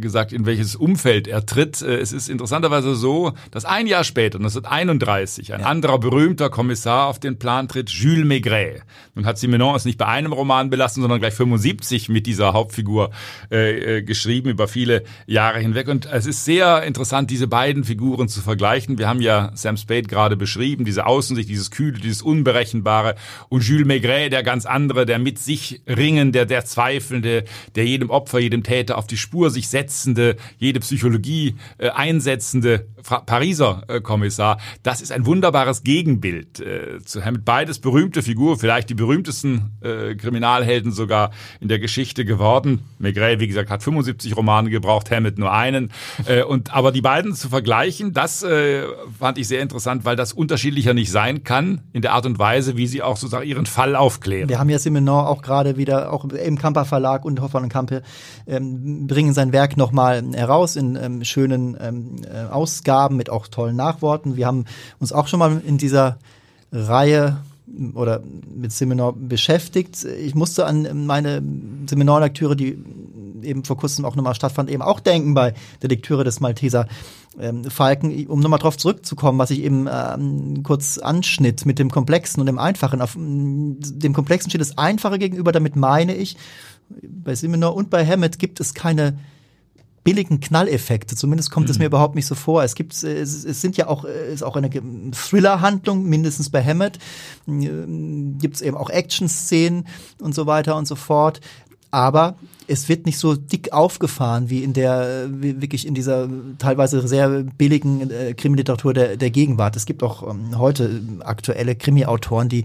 gesagt, 0.00 0.32
in 0.32 0.46
welches 0.46 0.76
Umfeld 0.76 1.26
er 1.26 1.46
tritt. 1.46 1.82
Äh, 1.82 1.96
es 1.96 2.12
ist 2.12 2.28
interessanterweise 2.28 2.94
so, 2.94 3.32
dass 3.50 3.64
ein 3.64 3.86
Jahr 3.86 4.04
später, 4.04 4.38
1931, 4.38 5.54
ein 5.54 5.60
ja. 5.60 5.66
anderer 5.66 5.98
berühmter 5.98 6.50
Kommissar 6.50 7.06
auf 7.06 7.18
den 7.18 7.38
Plan 7.38 7.68
tritt, 7.68 7.90
Jules 7.90 8.24
Maigret. 8.24 8.82
Nun 9.14 9.26
hat 9.26 9.38
Simenon 9.38 9.74
es 9.74 9.84
nicht 9.84 9.98
bei 9.98 10.06
einem 10.06 10.32
Roman 10.32 10.70
belassen, 10.70 11.02
sondern 11.02 11.20
gleich 11.20 11.34
75 11.34 12.08
mit 12.08 12.26
dieser 12.26 12.52
Hauptfigur 12.52 13.10
äh, 13.50 13.98
äh, 13.98 14.02
geschrieben 14.02 14.50
über 14.50 14.68
viele 14.68 15.02
Jahre 15.26 15.58
hinweg. 15.58 15.88
Und 15.88 16.06
es 16.06 16.26
ist 16.26 16.44
sehr 16.44 16.82
interessant, 16.82 17.30
diese 17.30 17.48
beiden 17.48 17.84
Figuren 17.84 18.28
zu 18.28 18.40
vergleichen. 18.40 18.98
Wir 18.98 19.08
haben 19.08 19.20
ja 19.20 19.50
Sam 19.54 19.76
Spade 19.76 20.02
gerade 20.02 20.36
beschrieben, 20.36 20.84
diese 20.84 21.06
Außensicht, 21.06 21.48
dieses 21.48 21.70
Kühle, 21.70 21.98
dieses 21.98 22.22
Unberechenbare. 22.22 23.14
Und 23.48 23.64
Jules 23.64 23.86
Maigret, 23.86 24.32
der 24.32 24.42
ganz 24.42 24.66
andere, 24.66 25.06
der 25.06 25.18
mit 25.18 25.38
sich 25.38 25.82
ringen, 25.86 26.32
der, 26.32 26.46
der 26.46 26.64
Zweifelnde, 26.64 27.44
der 27.74 27.86
jedem 27.86 28.10
Opfer, 28.10 28.38
jedem 28.38 28.62
Täter 28.62 28.98
auf 28.98 29.06
die 29.06 29.16
Spur 29.16 29.50
sich 29.50 29.68
durchsetzende, 29.78 30.36
jede 30.58 30.80
Psychologie 30.80 31.56
äh, 31.78 31.90
einsetzende 31.90 32.86
Fra 33.02 33.20
Pariser 33.20 33.82
äh, 33.88 34.00
Kommissar. 34.00 34.58
Das 34.82 35.00
ist 35.00 35.12
ein 35.12 35.24
wunderbares 35.24 35.82
Gegenbild 35.82 36.60
äh, 36.60 36.98
zu 37.04 37.24
Hammett. 37.24 37.44
Beides 37.44 37.78
berühmte 37.78 38.22
Figuren, 38.22 38.58
vielleicht 38.58 38.90
die 38.90 38.94
berühmtesten 38.94 39.78
äh, 39.80 40.14
Kriminalhelden 40.14 40.92
sogar 40.92 41.30
in 41.60 41.68
der 41.68 41.78
Geschichte 41.78 42.24
geworden. 42.24 42.80
Maigret, 42.98 43.40
wie 43.40 43.46
gesagt, 43.46 43.70
hat 43.70 43.82
75 43.82 44.36
Romane 44.36 44.70
gebraucht, 44.70 45.10
Hammett 45.10 45.38
nur 45.38 45.52
einen. 45.52 45.90
Äh, 46.26 46.42
und 46.42 46.74
aber 46.74 46.92
die 46.92 47.00
beiden 47.00 47.34
zu 47.34 47.48
vergleichen, 47.48 48.12
das 48.12 48.42
äh, 48.42 48.82
fand 49.18 49.38
ich 49.38 49.48
sehr 49.48 49.62
interessant, 49.62 50.04
weil 50.04 50.16
das 50.16 50.32
unterschiedlicher 50.32 50.94
nicht 50.94 51.10
sein 51.10 51.44
kann 51.44 51.82
in 51.92 52.02
der 52.02 52.12
Art 52.12 52.26
und 52.26 52.38
Weise, 52.38 52.76
wie 52.76 52.86
sie 52.86 53.02
auch 53.02 53.16
sozusagen 53.16 53.48
ihren 53.48 53.66
Fall 53.66 53.94
aufklären. 53.94 54.48
Wir 54.48 54.58
haben 54.58 54.70
ja 54.70 54.78
Simenon 54.78 55.24
auch 55.24 55.42
gerade 55.42 55.76
wieder, 55.76 56.12
auch 56.12 56.24
im 56.24 56.58
Kamper 56.58 56.84
Verlag 56.84 57.24
und 57.24 57.40
Hoffmann 57.40 57.64
und 57.64 57.68
Kampe, 57.68 58.02
ähm, 58.46 59.06
bringen 59.06 59.32
sein 59.32 59.52
Werk 59.52 59.57
nochmal 59.76 60.22
heraus 60.34 60.76
in 60.76 60.96
ähm, 60.96 61.24
schönen 61.24 61.76
ähm, 61.80 62.16
äh, 62.24 62.44
Ausgaben 62.46 63.16
mit 63.16 63.30
auch 63.30 63.48
tollen 63.48 63.76
Nachworten. 63.76 64.36
Wir 64.36 64.46
haben 64.46 64.64
uns 65.00 65.12
auch 65.12 65.28
schon 65.28 65.38
mal 65.38 65.60
in 65.66 65.78
dieser 65.78 66.18
Reihe 66.72 67.38
oder 67.94 68.22
mit 68.54 68.72
Simenon 68.72 69.28
beschäftigt. 69.28 70.04
Ich 70.04 70.34
musste 70.34 70.66
an 70.66 71.06
meine 71.06 71.42
Seminarlektüre, 71.88 72.56
die 72.56 72.78
eben 73.42 73.64
vor 73.64 73.76
kurzem 73.76 74.04
auch 74.04 74.16
nochmal 74.16 74.34
stattfand, 74.34 74.70
eben 74.70 74.82
auch 74.82 75.00
denken 75.00 75.34
bei 75.34 75.54
der 75.82 75.88
Lektüre 75.88 76.24
des 76.24 76.40
Malteser 76.40 76.86
ähm, 77.38 77.64
Falken, 77.64 78.26
um 78.26 78.40
nochmal 78.40 78.58
drauf 78.58 78.76
zurückzukommen, 78.76 79.38
was 79.38 79.50
ich 79.50 79.60
eben 79.60 79.88
ähm, 79.90 80.62
kurz 80.62 80.98
anschnitt 80.98 81.66
mit 81.66 81.78
dem 81.78 81.90
Komplexen 81.90 82.40
und 82.40 82.46
dem 82.46 82.58
Einfachen. 82.58 83.00
Auf 83.00 83.14
dem 83.16 84.12
Komplexen 84.12 84.50
steht 84.50 84.60
das 84.60 84.76
Einfache 84.76 85.18
gegenüber, 85.18 85.52
damit 85.52 85.76
meine 85.76 86.14
ich, 86.14 86.36
bei 87.06 87.34
Simenor 87.34 87.74
und 87.74 87.90
bei 87.90 88.04
Hammett 88.04 88.38
gibt 88.38 88.60
es 88.60 88.74
keine 88.74 89.18
billigen 90.08 90.40
Knalleffekte. 90.40 91.16
Zumindest 91.16 91.50
kommt 91.50 91.66
mhm. 91.66 91.72
es 91.72 91.78
mir 91.78 91.84
überhaupt 91.84 92.14
nicht 92.14 92.24
so 92.24 92.34
vor. 92.34 92.62
Es 92.64 92.74
gibt, 92.74 92.94
es, 92.94 93.04
es 93.04 93.60
sind 93.60 93.76
ja 93.76 93.88
auch, 93.88 94.04
es 94.04 94.36
ist 94.36 94.42
auch 94.42 94.56
eine 94.56 94.70
Thriller-Handlung, 94.70 96.04
mindestens 96.04 96.48
bei 96.48 96.64
Hammett. 96.64 96.98
Gibt 97.46 98.54
es 98.54 98.62
eben 98.62 98.76
auch 98.76 98.88
Action-Szenen 98.88 99.86
und 100.18 100.34
so 100.34 100.46
weiter 100.46 100.76
und 100.76 100.88
so 100.88 100.94
fort. 100.94 101.42
Aber 101.90 102.36
es 102.66 102.88
wird 102.88 103.04
nicht 103.04 103.18
so 103.18 103.34
dick 103.34 103.74
aufgefahren 103.74 104.48
wie 104.48 104.62
in 104.62 104.72
der, 104.72 105.28
wie 105.30 105.60
wirklich 105.60 105.86
in 105.86 105.94
dieser 105.94 106.26
teilweise 106.58 107.06
sehr 107.06 107.44
billigen 107.58 108.10
äh, 108.10 108.32
Krimiliteratur 108.32 108.94
der, 108.94 109.18
der 109.18 109.30
Gegenwart. 109.30 109.76
Es 109.76 109.84
gibt 109.84 110.02
auch 110.02 110.26
ähm, 110.26 110.58
heute 110.58 111.02
aktuelle 111.20 111.76
Krimi-Autoren, 111.76 112.48
die 112.48 112.64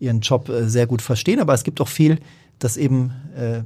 ihren 0.00 0.20
Job 0.20 0.48
äh, 0.48 0.68
sehr 0.68 0.88
gut 0.88 1.02
verstehen, 1.02 1.38
aber 1.38 1.54
es 1.54 1.62
gibt 1.62 1.80
auch 1.80 1.88
viel, 1.88 2.18
das 2.58 2.76
eben 2.76 3.12
äh, 3.36 3.62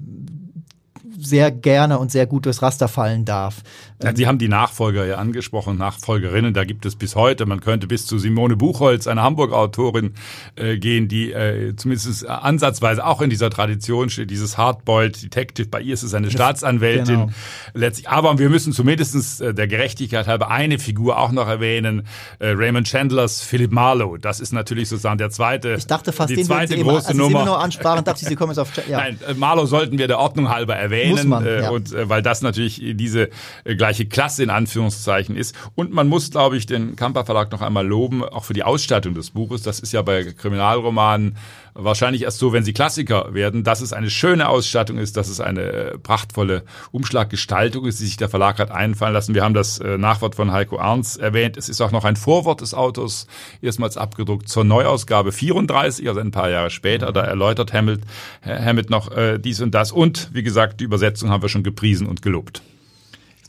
sehr 1.24 1.50
gerne 1.50 1.98
und 1.98 2.10
sehr 2.10 2.26
gut 2.26 2.46
durchs 2.46 2.62
Raster 2.62 2.88
fallen 2.88 3.24
darf. 3.24 3.62
Ja, 4.02 4.14
Sie 4.14 4.26
haben 4.26 4.38
die 4.38 4.48
Nachfolger 4.48 5.06
ja 5.06 5.16
angesprochen, 5.16 5.78
Nachfolgerinnen, 5.78 6.52
da 6.52 6.64
gibt 6.64 6.84
es 6.84 6.96
bis 6.96 7.16
heute, 7.16 7.46
man 7.46 7.60
könnte 7.60 7.86
bis 7.86 8.06
zu 8.06 8.18
Simone 8.18 8.56
Buchholz, 8.56 9.06
eine 9.06 9.22
Hamburg-Autorin, 9.22 10.14
äh, 10.56 10.76
gehen, 10.78 11.08
die 11.08 11.32
äh, 11.32 11.74
zumindest 11.76 12.26
ansatzweise 12.26 13.06
auch 13.06 13.22
in 13.22 13.30
dieser 13.30 13.50
Tradition 13.50 14.10
steht, 14.10 14.30
dieses 14.30 14.58
Hardboiled 14.58 15.22
Detective, 15.22 15.68
bei 15.68 15.80
ihr 15.80 15.94
ist 15.94 16.02
es 16.02 16.12
eine 16.12 16.30
Staatsanwältin 16.30 17.20
genau. 17.20 17.30
letztlich. 17.72 18.08
Aber 18.08 18.38
wir 18.38 18.50
müssen 18.50 18.72
zumindest 18.72 19.40
äh, 19.40 19.54
der 19.54 19.68
Gerechtigkeit 19.68 20.26
halber 20.26 20.50
eine 20.50 20.78
Figur 20.78 21.18
auch 21.18 21.32
noch 21.32 21.48
erwähnen, 21.48 22.06
äh, 22.40 22.48
Raymond 22.48 22.86
Chandlers 22.86 23.42
Philip 23.42 23.72
Marlowe. 23.72 24.18
Das 24.18 24.40
ist 24.40 24.52
natürlich 24.52 24.88
sozusagen 24.88 25.18
der 25.18 25.30
zweite, 25.30 25.76
ich 25.78 25.86
dachte 25.86 26.12
fast, 26.12 26.30
die 26.30 26.36
den 26.36 26.44
zweite 26.44 26.74
eben, 26.74 26.82
große 26.82 27.08
als 27.08 27.16
Nummer. 27.16 27.40
Sie 27.40 27.46
nur 27.46 27.60
ansprachen, 27.60 28.04
dachte 28.04 28.20
ich, 28.22 28.28
Sie 28.28 28.36
kommen 28.36 28.50
jetzt 28.50 28.58
auf... 28.58 28.70
Ja. 28.86 28.98
Nein, 28.98 29.18
äh, 29.26 29.32
Marlowe 29.34 29.66
sollten 29.66 29.96
wir 29.96 30.08
der 30.08 30.18
Ordnung 30.18 30.50
halber 30.50 30.76
erwähnen. 30.76 31.13
Muss 31.16 31.24
man, 31.24 31.46
äh, 31.46 31.62
ja. 31.62 31.70
und, 31.70 31.92
äh, 31.92 32.08
weil 32.08 32.22
das 32.22 32.42
natürlich 32.42 32.80
diese 32.94 33.30
äh, 33.64 33.74
gleiche 33.76 34.06
Klasse 34.06 34.42
in 34.42 34.50
Anführungszeichen 34.50 35.36
ist. 35.36 35.54
Und 35.74 35.92
man 35.92 36.08
muss, 36.08 36.30
glaube 36.30 36.56
ich, 36.56 36.66
den 36.66 36.96
Kamper 36.96 37.24
Verlag 37.24 37.50
noch 37.52 37.62
einmal 37.62 37.86
loben, 37.86 38.24
auch 38.24 38.44
für 38.44 38.52
die 38.52 38.62
Ausstattung 38.62 39.14
des 39.14 39.30
Buches. 39.30 39.62
Das 39.62 39.80
ist 39.80 39.92
ja 39.92 40.02
bei 40.02 40.24
Kriminalromanen 40.24 41.36
wahrscheinlich 41.74 42.22
erst 42.22 42.38
so, 42.38 42.52
wenn 42.52 42.64
sie 42.64 42.72
Klassiker 42.72 43.34
werden, 43.34 43.64
dass 43.64 43.80
es 43.80 43.92
eine 43.92 44.08
schöne 44.08 44.48
Ausstattung 44.48 44.96
ist, 44.96 45.16
dass 45.16 45.28
es 45.28 45.40
eine 45.40 45.98
prachtvolle 46.00 46.62
Umschlaggestaltung 46.92 47.86
ist, 47.86 47.98
die 47.98 48.04
sich 48.04 48.16
der 48.16 48.28
Verlag 48.28 48.60
hat 48.60 48.70
einfallen 48.70 49.12
lassen. 49.12 49.34
Wir 49.34 49.42
haben 49.42 49.54
das 49.54 49.80
Nachwort 49.80 50.36
von 50.36 50.52
Heiko 50.52 50.78
Arns 50.78 51.16
erwähnt. 51.16 51.56
Es 51.56 51.68
ist 51.68 51.80
auch 51.80 51.90
noch 51.90 52.04
ein 52.04 52.14
Vorwort 52.14 52.60
des 52.60 52.74
Autors 52.74 53.26
erstmals 53.60 53.96
abgedruckt 53.96 54.48
zur 54.48 54.62
Neuausgabe 54.62 55.32
34, 55.32 56.06
also 56.08 56.20
ein 56.20 56.30
paar 56.30 56.48
Jahre 56.48 56.70
später. 56.70 57.12
Da 57.12 57.22
erläutert 57.22 57.72
Hammett, 57.72 58.02
Hammett 58.44 58.90
noch 58.90 59.10
äh, 59.10 59.38
dies 59.38 59.60
und 59.60 59.74
das. 59.74 59.92
Und 59.92 60.30
wie 60.32 60.42
gesagt, 60.42 60.80
die 60.80 60.84
Übersetzung 60.84 61.03
haben 61.06 61.42
wir 61.42 61.48
schon 61.48 61.62
gepriesen 61.62 62.06
und 62.06 62.22
gelobt. 62.22 62.62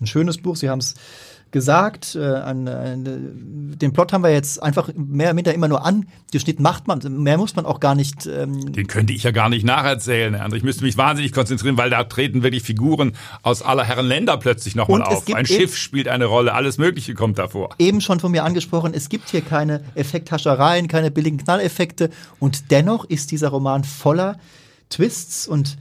Ein 0.01 0.07
schönes 0.07 0.37
Buch, 0.37 0.55
Sie 0.55 0.69
haben 0.69 0.79
es 0.79 0.95
gesagt. 1.55 2.15
Äh, 2.15 2.19
an, 2.19 2.67
an, 2.67 3.75
den 3.79 3.93
Plot 3.93 4.11
haben 4.11 4.23
wir 4.23 4.31
jetzt 4.31 4.61
einfach 4.61 4.89
mehr 4.93 5.27
oder 5.27 5.33
minder 5.33 5.53
immer 5.53 5.69
nur 5.69 5.85
angeschnitten. 5.85 6.61
Macht 6.61 6.85
man, 6.87 6.99
mehr 7.23 7.37
muss 7.37 7.55
man 7.55 7.65
auch 7.65 7.79
gar 7.79 7.95
nicht. 7.95 8.25
Ähm 8.25 8.73
den 8.73 8.87
könnte 8.87 9.13
ich 9.13 9.23
ja 9.23 9.31
gar 9.31 9.47
nicht 9.47 9.65
nacherzählen, 9.65 10.35
André. 10.35 10.55
Ich 10.57 10.63
müsste 10.63 10.83
mich 10.83 10.97
wahnsinnig 10.97 11.31
konzentrieren, 11.31 11.77
weil 11.77 11.89
da 11.89 12.03
treten 12.03 12.43
wirklich 12.43 12.63
Figuren 12.63 13.13
aus 13.41 13.61
aller 13.61 13.85
Herren 13.85 14.05
Länder 14.05 14.35
plötzlich 14.35 14.75
nochmal 14.75 15.01
auf. 15.01 15.33
Ein 15.33 15.45
Schiff 15.45 15.77
spielt 15.77 16.09
eine 16.09 16.25
Rolle, 16.25 16.53
alles 16.53 16.77
Mögliche 16.77 17.13
kommt 17.13 17.37
davor. 17.37 17.69
Eben 17.79 18.01
schon 18.01 18.19
von 18.19 18.31
mir 18.31 18.43
angesprochen, 18.43 18.93
es 18.93 19.07
gibt 19.07 19.29
hier 19.29 19.41
keine 19.41 19.81
Effekthaschereien, 19.95 20.89
keine 20.89 21.09
billigen 21.09 21.37
Knalleffekte 21.37 22.09
und 22.39 22.69
dennoch 22.71 23.05
ist 23.05 23.31
dieser 23.31 23.47
Roman 23.47 23.85
voller 23.85 24.37
Twists 24.89 25.47
und 25.47 25.77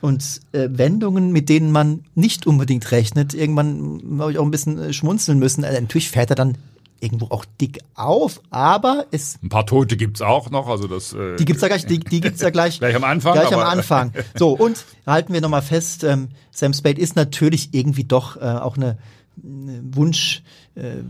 und 0.00 0.40
äh, 0.52 0.68
Wendungen, 0.70 1.32
mit 1.32 1.48
denen 1.48 1.72
man 1.72 2.04
nicht 2.14 2.46
unbedingt 2.46 2.90
rechnet. 2.92 3.34
Irgendwann 3.34 4.18
habe 4.18 4.32
ich 4.32 4.38
auch 4.38 4.44
ein 4.44 4.50
bisschen 4.50 4.78
äh, 4.78 4.92
schmunzeln 4.92 5.38
müssen. 5.38 5.64
Also, 5.64 5.80
natürlich 5.80 6.10
fährt 6.10 6.30
er 6.30 6.36
dann 6.36 6.56
irgendwo 7.00 7.26
auch 7.26 7.44
dick 7.60 7.78
auf, 7.94 8.40
aber 8.50 9.06
es 9.10 9.38
ein 9.42 9.48
paar 9.48 9.66
Tote 9.66 9.96
gibt's 9.96 10.20
auch 10.20 10.50
noch, 10.50 10.66
also 10.66 10.88
das 10.88 11.12
äh, 11.12 11.36
die 11.36 11.44
gibt's 11.44 11.62
ja 11.62 11.68
gleich, 11.68 11.86
die, 11.86 12.00
die 12.00 12.20
gibt's 12.20 12.40
ja 12.40 12.50
gleich 12.50 12.78
gleich 12.80 12.96
am 12.96 13.04
Anfang, 13.04 13.34
gleich 13.34 13.52
am 13.52 13.60
Anfang. 13.60 14.12
So 14.36 14.50
und 14.56 14.84
halten 15.06 15.32
wir 15.32 15.40
noch 15.40 15.48
mal 15.48 15.62
fest, 15.62 16.02
ähm, 16.02 16.28
Sam 16.50 16.72
Spade 16.72 17.00
ist 17.00 17.14
natürlich 17.14 17.68
irgendwie 17.72 18.04
doch 18.04 18.36
äh, 18.36 18.40
auch 18.40 18.76
eine, 18.76 18.98
eine 19.44 19.80
Wunsch 19.92 20.42
äh, 20.74 21.02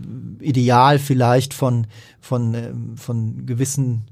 Ideal 0.43 0.99
vielleicht 0.99 1.53
von 1.53 1.87
von 2.19 2.53
äh, 2.53 2.71
von 2.95 3.45
gewissen 3.47 4.05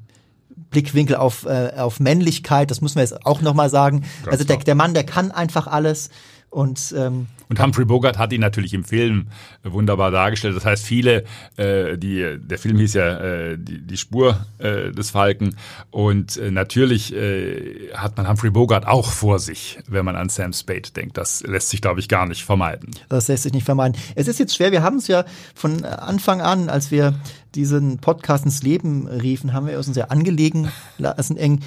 Blickwinkel 0.70 1.16
auf, 1.16 1.46
äh, 1.46 1.74
auf 1.78 2.00
Männlichkeit, 2.00 2.72
das 2.72 2.82
müssen 2.82 2.96
wir 2.96 3.04
jetzt 3.04 3.26
auch 3.26 3.42
nochmal 3.42 3.70
sagen. 3.70 4.02
Ganz 4.24 4.34
also 4.34 4.44
der, 4.44 4.58
der 4.58 4.76
Mann, 4.76 4.94
der 4.94 5.06
kann 5.06 5.32
einfach 5.32 5.68
alles. 5.68 6.10
Und, 6.58 6.92
ähm, 6.98 7.28
und 7.50 7.62
Humphrey 7.62 7.86
Bogart 7.86 8.18
hat 8.18 8.34
ihn 8.34 8.42
natürlich 8.42 8.74
im 8.74 8.84
Film 8.84 9.28
wunderbar 9.64 10.10
dargestellt. 10.10 10.56
Das 10.56 10.66
heißt, 10.66 10.84
viele, 10.84 11.24
äh, 11.56 12.00
die, 12.00 12.40
der 12.40 12.58
Film 12.58 12.80
hieß 12.80 12.96
ja 12.96 13.20
äh, 13.20 13.58
die, 13.60 13.86
die 13.86 13.96
Spur 13.96 14.44
äh, 14.58 14.92
des 14.92 15.12
Falken. 15.12 15.56
Und 15.92 16.38
äh, 16.38 16.50
natürlich 16.50 17.14
äh, 17.14 17.92
hat 17.94 18.18
man 18.18 18.28
Humphrey 18.28 18.50
Bogart 18.50 18.88
auch 18.88 19.12
vor 19.12 19.38
sich, 19.38 19.78
wenn 19.88 20.04
man 20.04 20.16
an 20.16 20.30
Sam 20.30 20.52
Spade 20.52 20.90
denkt. 20.96 21.18
Das 21.18 21.44
lässt 21.44 21.70
sich, 21.70 21.80
glaube 21.80 22.00
ich, 22.00 22.10
gar 22.10 22.26
nicht 22.26 22.44
vermeiden. 22.44 22.90
Das 23.08 23.28
lässt 23.28 23.44
sich 23.44 23.54
nicht 23.54 23.66
vermeiden. 23.66 23.96
Es 24.16 24.28
ist 24.28 24.40
jetzt 24.40 24.56
schwer, 24.56 24.72
wir 24.72 24.82
haben 24.82 24.98
es 24.98 25.08
ja 25.08 25.26
von 25.54 25.86
Anfang 25.86 26.42
an, 26.42 26.70
als 26.70 26.90
wir 26.90 27.14
diesen 27.54 28.00
Podcast 28.00 28.46
ins 28.46 28.64
Leben 28.64 29.06
riefen, 29.06 29.54
haben 29.54 29.68
wir 29.68 29.78
uns 29.78 29.86
sehr 29.86 30.12
angelegen 30.12 30.72
lassen, 30.98 31.38
eng 31.38 31.60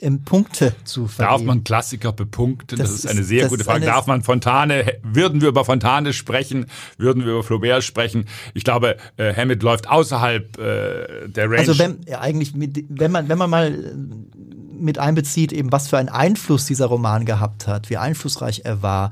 ähm, 0.00 0.22
Punkte 0.24 0.74
zu 0.84 1.06
vergeben. 1.06 1.32
Darf 1.32 1.42
man 1.42 1.64
Klassiker 1.64 2.12
bepunkten? 2.12 2.78
Das, 2.78 2.90
das 2.90 3.04
ist 3.04 3.06
eine 3.06 3.22
sehr 3.22 3.44
ist, 3.44 3.50
gute 3.50 3.64
Frage. 3.64 3.86
Darf 3.86 4.06
man 4.06 4.22
Fontane, 4.22 4.98
würden 5.02 5.40
wir 5.40 5.48
über 5.48 5.64
Fontane 5.64 6.12
sprechen? 6.12 6.66
Würden 6.96 7.24
wir 7.24 7.32
über 7.32 7.42
Flaubert 7.42 7.84
sprechen? 7.84 8.26
Ich 8.54 8.64
glaube, 8.64 8.96
äh, 9.16 9.34
Hammett 9.34 9.62
läuft 9.62 9.88
außerhalb 9.88 10.58
äh, 10.58 11.28
der 11.28 11.44
Range. 11.46 11.58
Also 11.58 11.78
wenn, 11.78 12.00
ja, 12.06 12.20
eigentlich, 12.20 12.54
mit, 12.54 12.84
wenn 12.88 13.12
man, 13.12 13.28
wenn 13.28 13.38
man 13.38 13.50
mal 13.50 13.72
äh, 13.72 14.57
mit 14.80 14.98
einbezieht, 14.98 15.52
eben 15.52 15.72
was 15.72 15.88
für 15.88 15.98
einen 15.98 16.08
Einfluss 16.08 16.66
dieser 16.66 16.86
Roman 16.86 17.24
gehabt 17.24 17.66
hat, 17.66 17.90
wie 17.90 17.96
einflussreich 17.96 18.62
er 18.64 18.82
war 18.82 19.10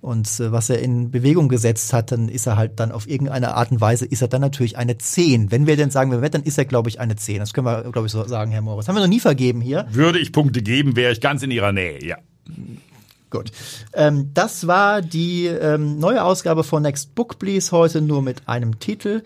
und 0.00 0.28
äh, 0.40 0.52
was 0.52 0.70
er 0.70 0.80
in 0.80 1.10
Bewegung 1.10 1.48
gesetzt 1.48 1.92
hat, 1.92 2.12
dann 2.12 2.28
ist 2.28 2.46
er 2.46 2.56
halt 2.56 2.78
dann 2.78 2.92
auf 2.92 3.08
irgendeine 3.08 3.54
Art 3.54 3.70
und 3.70 3.80
Weise, 3.80 4.06
ist 4.06 4.22
er 4.22 4.28
dann 4.28 4.40
natürlich 4.40 4.76
eine 4.78 4.98
10. 4.98 5.50
Wenn 5.50 5.66
wir 5.66 5.76
denn 5.76 5.90
sagen, 5.90 6.10
wir 6.10 6.28
dann 6.28 6.42
ist 6.42 6.58
er, 6.58 6.64
glaube 6.64 6.88
ich, 6.88 7.00
eine 7.00 7.16
10. 7.16 7.38
Das 7.38 7.52
können 7.52 7.66
wir, 7.66 7.82
glaube 7.90 8.06
ich, 8.06 8.12
so 8.12 8.24
sagen, 8.24 8.50
Herr 8.50 8.62
Moritz. 8.62 8.88
Haben 8.88 8.96
wir 8.96 9.02
noch 9.02 9.08
nie 9.08 9.20
vergeben 9.20 9.60
hier. 9.60 9.86
Würde 9.90 10.18
ich 10.18 10.32
Punkte 10.32 10.62
geben, 10.62 10.96
wäre 10.96 11.12
ich 11.12 11.20
ganz 11.20 11.42
in 11.42 11.50
Ihrer 11.50 11.72
Nähe, 11.72 12.04
ja. 12.04 12.18
Gut. 13.30 13.50
Ähm, 13.92 14.30
das 14.34 14.66
war 14.66 15.02
die 15.02 15.46
ähm, 15.46 15.98
neue 15.98 16.22
Ausgabe 16.22 16.64
von 16.64 16.82
Next 16.82 17.14
Book 17.14 17.38
Please 17.38 17.72
heute 17.72 18.00
nur 18.00 18.22
mit 18.22 18.48
einem 18.48 18.78
Titel 18.78 19.22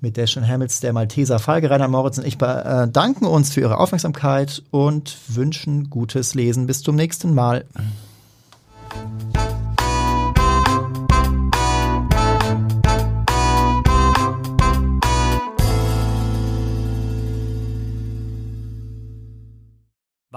mit 0.00 0.16
Dashan 0.16 0.46
Hamills, 0.46 0.80
der 0.80 0.92
Malteser 0.92 1.38
Falke, 1.38 1.70
Rainer 1.70 1.88
Moritz 1.88 2.18
und 2.18 2.26
ich 2.26 2.38
bedanken 2.38 3.24
äh, 3.24 3.28
uns 3.28 3.52
für 3.52 3.60
Ihre 3.60 3.78
Aufmerksamkeit 3.78 4.62
und 4.70 5.16
wünschen 5.28 5.90
gutes 5.90 6.34
Lesen. 6.34 6.66
Bis 6.66 6.82
zum 6.82 6.94
nächsten 6.94 7.34
Mal. 7.34 7.64